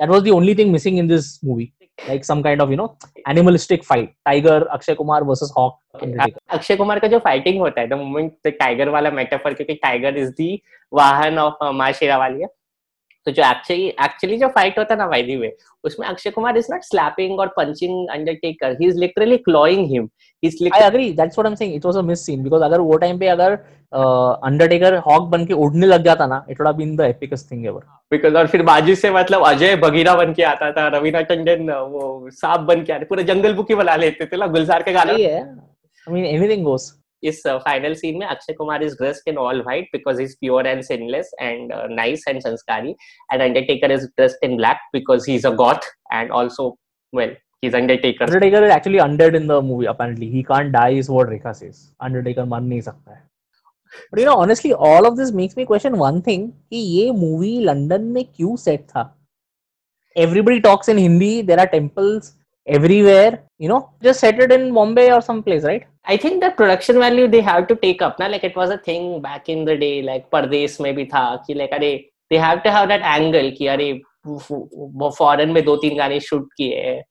[0.00, 2.96] that was the only thing missing in this movie like some kind of you know
[3.26, 5.74] animalistic fight tiger akshay kumar versus hawk
[6.50, 10.30] Akshay Kumar का जो फाइटिंग होता है द मोमेंट टाइगर वाला मेटाफर क्योंकि tiger is
[10.32, 10.50] the
[10.92, 12.48] vahan of Maa शेरा वाली है
[13.26, 16.66] तो जो एक्चुअली एक्चुअली जो फाइट होता है ना वाई वे उसमें Akshay Kumar is
[16.70, 20.08] not slapping और punching Undertaker he is literally clawing him
[20.42, 21.10] he is I agree.
[21.12, 21.74] That's what I'm saying.
[21.74, 23.58] It was a miss scene because अगर वो टाइम पे अगर
[23.92, 27.66] अंडरटेकर हॉक बन के उड़ने लग जाता ना it would have been the epicest thing
[27.66, 31.70] ever because और फिर बाजू से मतलब अजय बगीरा बन के आता था रवीना टंडन
[31.70, 34.92] वो सांप बन के आते पूरे जंगल बुक ही बुला लेते थे ना गुलजार के
[34.92, 39.62] गाना। आई मीन एनीथिंग गोस इस फाइनल सीन में Akshay Kumar is dressed in all
[39.62, 42.94] white because is pure and sinless and nice and sanskari
[43.32, 45.72] and Undertaker is dressed in black because he is a
[46.12, 46.68] and also
[47.12, 50.30] well he is Undertaker Undertaker is actually undead in the movie apparently.
[50.30, 51.82] He can't die is what Rekha says.
[52.08, 53.22] Undertaker मर नहीं सकता है.
[54.10, 57.56] But you know honestly all of this makes me question one thing कि ये movie
[57.64, 59.08] London में क्यों set था?
[60.16, 61.42] Everybody talks in Hindi.
[61.42, 62.32] There are temples
[62.76, 63.32] everywhere.
[63.58, 65.86] You know, just set it in Bombay or some place, right?
[66.04, 68.18] I think the production value they have to take up.
[68.18, 68.26] Na?
[68.26, 71.56] Like it was a thing back in the day, like Pardes में भी था कि
[71.56, 71.92] like अरे
[72.30, 73.90] they have to have that angle अरे
[74.26, 77.02] foreign में दो तीन गाने शूट किए हैं.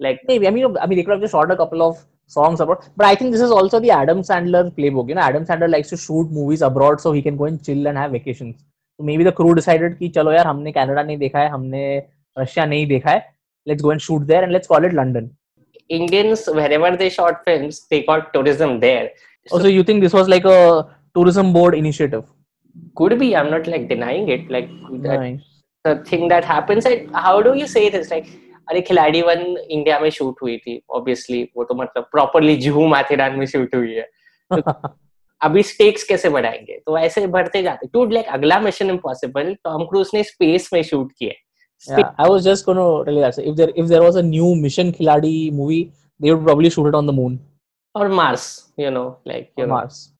[0.00, 0.46] like Maybe.
[0.46, 2.84] I mean, I mean, they could have just shot a couple of songs abroad.
[2.96, 5.08] But I think this is also the Adam Sandler playbook.
[5.08, 7.86] You know, Adam Sandler likes to shoot movies abroad so he can go and chill
[7.86, 8.56] and have vacations.
[8.96, 11.82] So maybe the crew decided कि चलो यार हमने Canada नहीं देखा है हमने
[12.38, 13.37] Russia नहीं देखा है
[13.70, 15.30] let's go and shoot there and let's call it London.
[15.88, 19.06] Indians wherever they shot films they got tourism there.
[19.46, 20.58] So Also, you think this was like a
[21.14, 22.26] tourism board initiative?
[22.98, 24.50] could be I'm not like denying it.
[24.50, 25.46] Like Nice.
[25.84, 28.28] the thing that happens and how do you say this like
[28.70, 33.38] अरे खिलाड़ी one India में shoot हुई थी obviously वो तो मतलब properly Juhu Matheran
[33.38, 34.02] में shoot हुई है
[34.52, 34.72] तो
[35.40, 40.10] अभी स्टेक्स कैसे बढ़ाएँगे तो ऐसे बढ़ते जाते टू लाइक अगला मिशन इम्पॉसिबल टॉम क्रूज
[40.14, 41.32] ने स्पेस में शूट किया
[41.86, 43.38] Yeah, I was just going to really that.
[43.38, 46.94] If there if there was a new Mission Khiladi movie, they would probably shoot it
[46.94, 47.40] on the moon
[47.94, 48.68] or Mars.
[48.76, 49.74] You know, like you know.
[49.74, 50.12] Mars.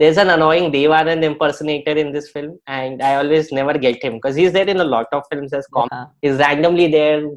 [0.00, 4.34] There's an annoying Devanand impersonator in this film, and I always never get him because
[4.34, 5.88] he's there in a lot of films as com.
[5.92, 6.06] Yeah.
[6.20, 7.30] He's randomly there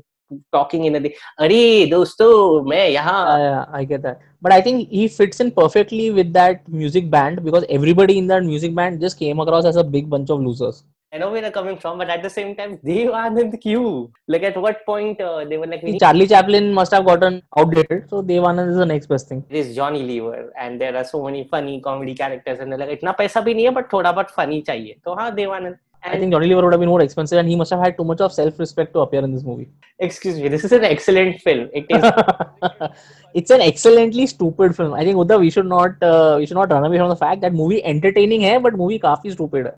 [0.51, 1.15] talking in a day.
[1.39, 3.28] Arey, dosto, me yahan.
[3.28, 4.19] Uh, yeah, I get that.
[4.41, 8.43] But I think he fits in perfectly with that music band because everybody in that
[8.43, 10.84] music band just came across as a big bunch of losers.
[11.16, 14.10] I know where they're coming from, but at the same time, Dev Anand Q.
[14.28, 17.42] Like at what point uh, they were like, we need Charlie Chaplin must have gotten
[17.58, 19.44] outdated, so Dev Anand is the next best thing.
[19.50, 23.16] this Johnny Lever, and there are so many funny comedy characters, and they're like, इतना
[23.18, 25.00] पैसा भी नहीं है, but थोड़ा बहुत funny चाहिए.
[25.04, 25.76] तो हाँ, Dev Anand.
[26.04, 27.96] I And think Johnny Lever would have been more expensive, and he must have had
[27.96, 29.68] too much of self-respect to appear in this movie.
[30.00, 31.68] excuse me, this is an excellent film.
[31.72, 32.02] It is.
[33.34, 34.94] it's an excellently stupid film.
[34.94, 37.40] I think Uddhav, we should not uh, we should not run away from the fact
[37.42, 39.74] that movie entertaining है, but movie काफी stupid है.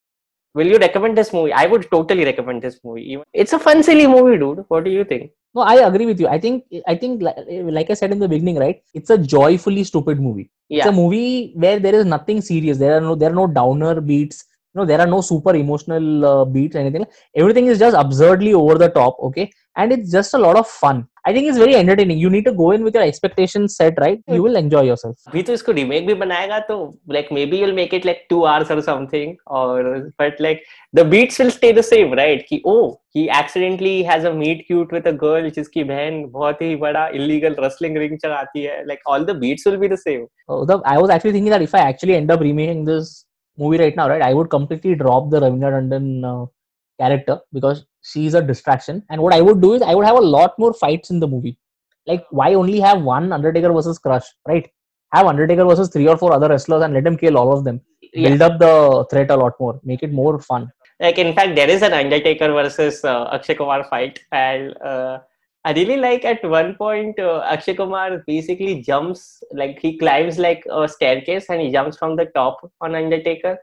[0.55, 1.53] Will you recommend this movie?
[1.53, 3.17] I would totally recommend this movie.
[3.33, 4.65] It's a fun, silly movie, dude.
[4.67, 5.31] What do you think?
[5.55, 6.27] No, I agree with you.
[6.27, 8.81] I think I think like, like I said in the beginning, right?
[8.93, 10.49] It's a joyfully stupid movie.
[10.69, 10.89] It's Yeah.
[10.89, 12.77] a movie where there is nothing serious.
[12.77, 14.45] There are no there are no downer beats.
[14.73, 16.75] You know, there are no super emotional uh, beats.
[16.75, 17.05] Anything.
[17.35, 19.17] Everything is just absurdly over the top.
[19.29, 21.07] Okay, and it's just a lot of fun.
[21.27, 22.17] I think it's very entertaining.
[22.17, 24.21] You need to go in with your expectations set right.
[24.27, 25.15] You will enjoy yourself.
[25.27, 26.77] अभी तो इसको remake भी बनाएगा तो
[27.15, 30.63] like maybe you'll make it like two hours or something or but like
[30.99, 34.91] the beats will stay the same right कि oh he accidentally has a meet cute
[34.97, 39.25] with a girl जिसकी बहन बहुत ही बड़ा illegal wrestling ring चलाती है like all
[39.31, 41.87] the beats will be the same Uh, the, I was actually thinking that if I
[41.89, 43.25] actually end up remaking this
[43.57, 46.45] movie right now, right, I would completely drop the Ravina Tandon uh,
[47.01, 49.03] character because she is a distraction.
[49.09, 51.27] And what I would do is I would have a lot more fights in the
[51.27, 51.57] movie.
[52.07, 54.69] Like, why only have one Undertaker versus Crush, right?
[55.13, 57.81] Have Undertaker versus three or four other wrestlers and let him kill all of them.
[58.13, 58.29] Yeah.
[58.29, 59.79] Build up the threat a lot more.
[59.83, 60.71] Make it more fun.
[61.05, 65.19] like in fact there is an Undertaker versus uh, Akshay Kumar fight and uh,
[65.63, 69.21] I really like at one point uh, Akshay Kumar basically jumps
[69.61, 73.57] like he climbs like a staircase and he jumps from the top on Undertaker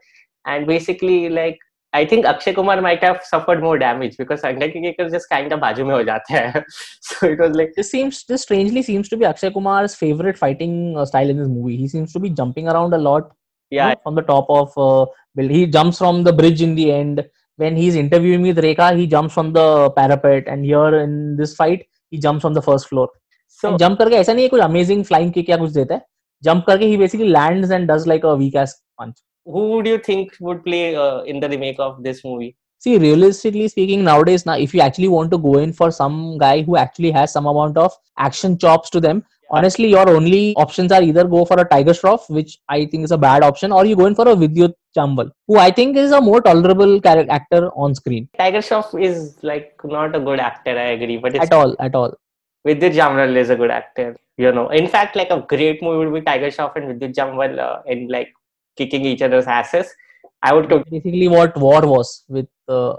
[0.45, 1.59] and basically like
[1.94, 5.84] I think Akshay Kumar might have suffered more damage because Undertaker just kind of बाजू
[5.86, 6.64] में हो जाता है
[7.08, 10.96] so it was like This seems, this strangely seems to be Akshay Kumar's favorite fighting
[10.96, 11.76] uh, style in this movie.
[11.76, 13.30] He seems to be jumping around a lot
[13.70, 15.50] you yeah know, from the top of uh, build.
[15.50, 17.24] He jumps from the bridge in the end.
[17.56, 20.48] When he's interviewing with Rekha, he jumps from the parapet.
[20.48, 23.08] And here in this fight, he jumps from the first floor.
[23.48, 26.02] so And jump करके ऐसा नहीं है कुछ amazing flying kick या कुछ देता है.
[26.46, 29.16] Jump करके he basically lands and does like a weak ass punch.
[29.53, 33.67] who would you think would play uh, in the remake of this movie See, realistically
[33.67, 37.09] speaking, nowadays now, if you actually want to go in for some guy who actually
[37.11, 41.43] has some amount of action chops to them, honestly, your only options are either go
[41.43, 44.13] for a Tiger Shroff, which I think is a bad option, or you go in
[44.13, 48.29] for a Vidyut Chambal, who I think is a more tolerable character actor on screen.
[48.37, 51.95] Tiger Shroff is like not a good actor I agree but it's At all, at
[51.95, 52.13] all.
[52.67, 54.15] Vidyut Jamwal is a good actor.
[54.37, 57.57] You know, in fact, like a great movie would be Tiger Shroff and Vidyut Jamwal
[57.57, 58.31] uh, in like
[58.77, 59.87] kicking each other's asses.
[60.43, 60.69] I would.
[60.69, 62.95] To- Basically, what War was with uh,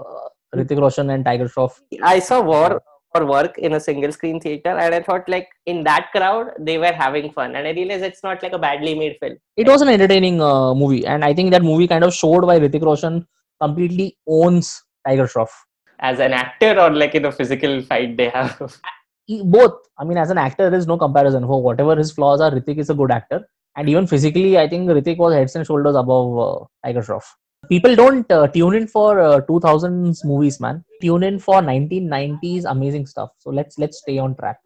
[0.55, 1.79] Hrithik Roshan and Tiger Shroff.
[2.03, 2.81] I saw War
[3.13, 6.77] for work in a single screen theater, and I thought like in that crowd they
[6.77, 9.37] were having fun, and I realized it's not like a badly made film.
[9.57, 12.59] It was an entertaining uh, movie, and I think that movie kind of showed why
[12.59, 13.27] Hrithik Roshan
[13.61, 15.49] completely owns Tiger Shroff.
[15.99, 18.57] As an actor or like in a physical fight they have.
[19.43, 19.73] both.
[19.97, 21.45] I mean, as an actor, there is no comparison.
[21.45, 24.89] For whatever his flaws are, Ritik is a good actor, and even physically, I think
[24.89, 27.23] Ritik was heads and shoulders above uh, Tiger Shroff.
[27.67, 30.83] People don't uh, tune in for uh, 2000s movies, man.
[31.01, 33.31] Tune in for 1990s amazing stuff.
[33.37, 34.57] So let's let's stay on track.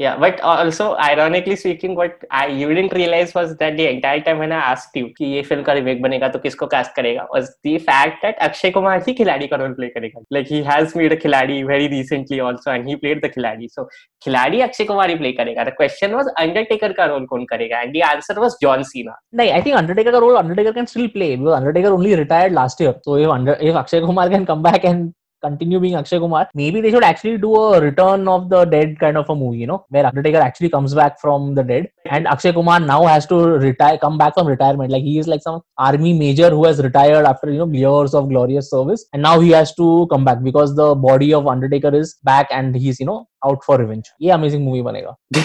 [0.00, 4.38] Yeah, but also ironically speaking, what I you didn't realize was that the entire time
[4.38, 7.50] when I asked you कि ये film का remake बनेगा तो किसको cast करेगा was
[7.68, 10.22] the fact that Akshay Kumar ही खिलाड़ी का role play करेगा.
[10.36, 13.68] Like he has made a खिलाड़ी very recently also and he played the खिलाड़ी.
[13.74, 13.86] So
[14.24, 15.66] खिलाड़ी अक्षय कुमार ही play करेगा.
[15.66, 17.84] The question was Undertaker का role कौन करेगा?
[17.84, 19.20] And the answer was John Cena.
[19.32, 22.80] No, I think Undertaker का role Undertaker can still play because Undertaker only retired last
[22.80, 22.94] year.
[23.02, 25.12] So if under if Akshay Kumar can come back and
[25.42, 29.16] continue being Akshay Kumar, maybe they should actually do a return of the dead kind
[29.16, 32.52] of a movie, you know, where Undertaker actually comes back from the dead and Akshay
[32.52, 34.90] Kumar now has to retire, come back from retirement.
[34.90, 38.28] Like he is like some army major who has retired after, you know, years of
[38.28, 42.14] glorious service and now he has to come back because the body of Undertaker is
[42.24, 45.16] back and he's, you know, out for revenge ये amazing movie बनेगा।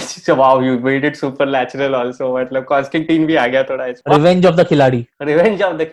[3.07, 5.05] Team भी आ गया थोड़ा revenge of the Khiladi.
[5.21, 5.87] Revenge of the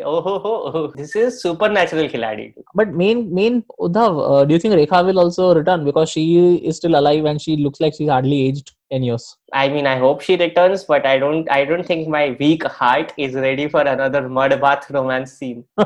[0.97, 1.35] this is
[1.71, 2.53] supernatural Khiladi.
[2.77, 6.25] But man man Uddhav do think Rekha will also return because she
[6.57, 9.98] is still alive and she looks like she hardly aged 10 years I mean, I
[9.98, 11.50] hope she returns, but I don't.
[11.50, 15.64] I don't think my weak heart is ready for another mud bath romance scene.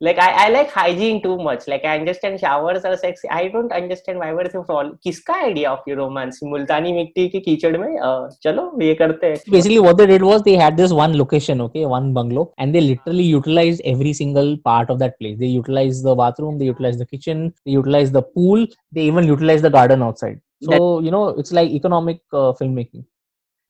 [0.00, 1.66] like I, I like hygiene too much.
[1.66, 3.28] Like I understand showers are sexy.
[3.28, 4.92] I don't understand why were they all.
[5.06, 6.40] किसका idea of your romance?
[6.44, 9.42] मुल्तानी मिट्टी की कीचड़ में uh, चलो ये करते हैं.
[9.50, 12.80] basically what they did was they had this one location okay one bungalow and they
[12.80, 17.06] literally utilized every single part of that place they utilized the bathroom they utilized the
[17.06, 21.52] kitchen they utilized the pool they even utilized the garden outside so you know it's
[21.52, 23.05] like economic uh, filmmaking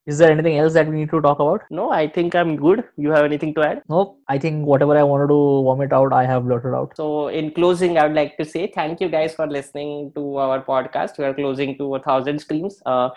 [0.06, 2.84] is there anything else that we need to talk about No, I think I'm good.
[2.98, 3.82] You have anything to add?
[3.90, 5.38] nope i think whatever i wanted to
[5.68, 9.00] vomit out i have blurted out So, in closing, I would like to say thank
[9.00, 11.18] you guys for listening to our podcast.
[11.18, 12.82] We are closing to a thousand streams.
[12.86, 13.10] Uh,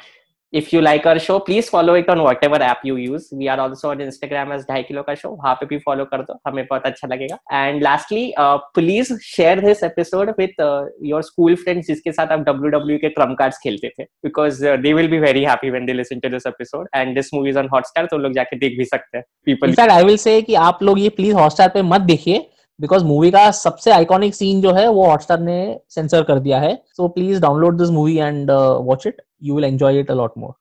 [0.58, 3.28] if you like our show, please follow it on whatever app you use.
[3.32, 5.30] We are also on Instagram as ढाई kilo का show.
[5.32, 7.38] वहाँ पे भी follow कर दो हमें बहुत अच्छा लगेगा.
[7.60, 12.44] And lastly, uh, please share this episode with uh, your school friends जिसके साथ आप
[12.48, 15.98] WWE के trump cards खेलते थे because uh, they will be very happy when they
[16.00, 16.92] listen to this episode.
[17.00, 19.24] And this movie is on Hotstar, तो लोग जाके देख भी सकते हैं.
[19.48, 22.46] People in fact I will say कि आप लोग ये प्लीज़ हॉटस्टार पे मत देखिए
[22.80, 25.58] बिकॉज़ मूवी का सबसे आइकॉनिक सीन जो है वो हॉटस्टार ने
[25.90, 30.00] सेंसर कर दिया है। So please download this movie and watch it you will enjoy
[30.00, 30.52] it a lot more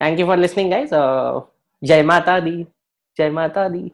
[0.00, 0.90] thank you for listening guys
[1.82, 2.62] जय माता दी
[3.18, 3.90] जय माता दी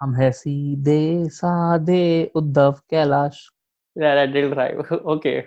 [0.00, 3.48] हम है सीधे साधे Uddhav Kailash.
[3.96, 5.38] Drive okay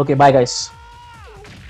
[0.00, 0.56] okay bye guys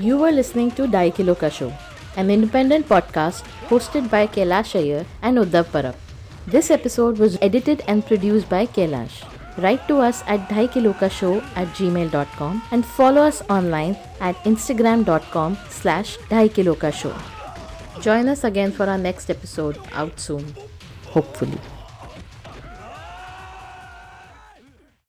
[0.00, 1.70] you are listening to die kilo का show
[2.18, 6.11] an independent podcast hosted by Kailash Iyer and Uddhav Parab
[6.46, 9.22] This episode was edited and produced by Kailash.
[9.58, 17.14] Write to us at daikilokashow at gmail.com and follow us online at instagram.com slash daikilokashow.
[18.00, 20.54] Join us again for our next episode out soon,
[21.06, 21.58] hopefully.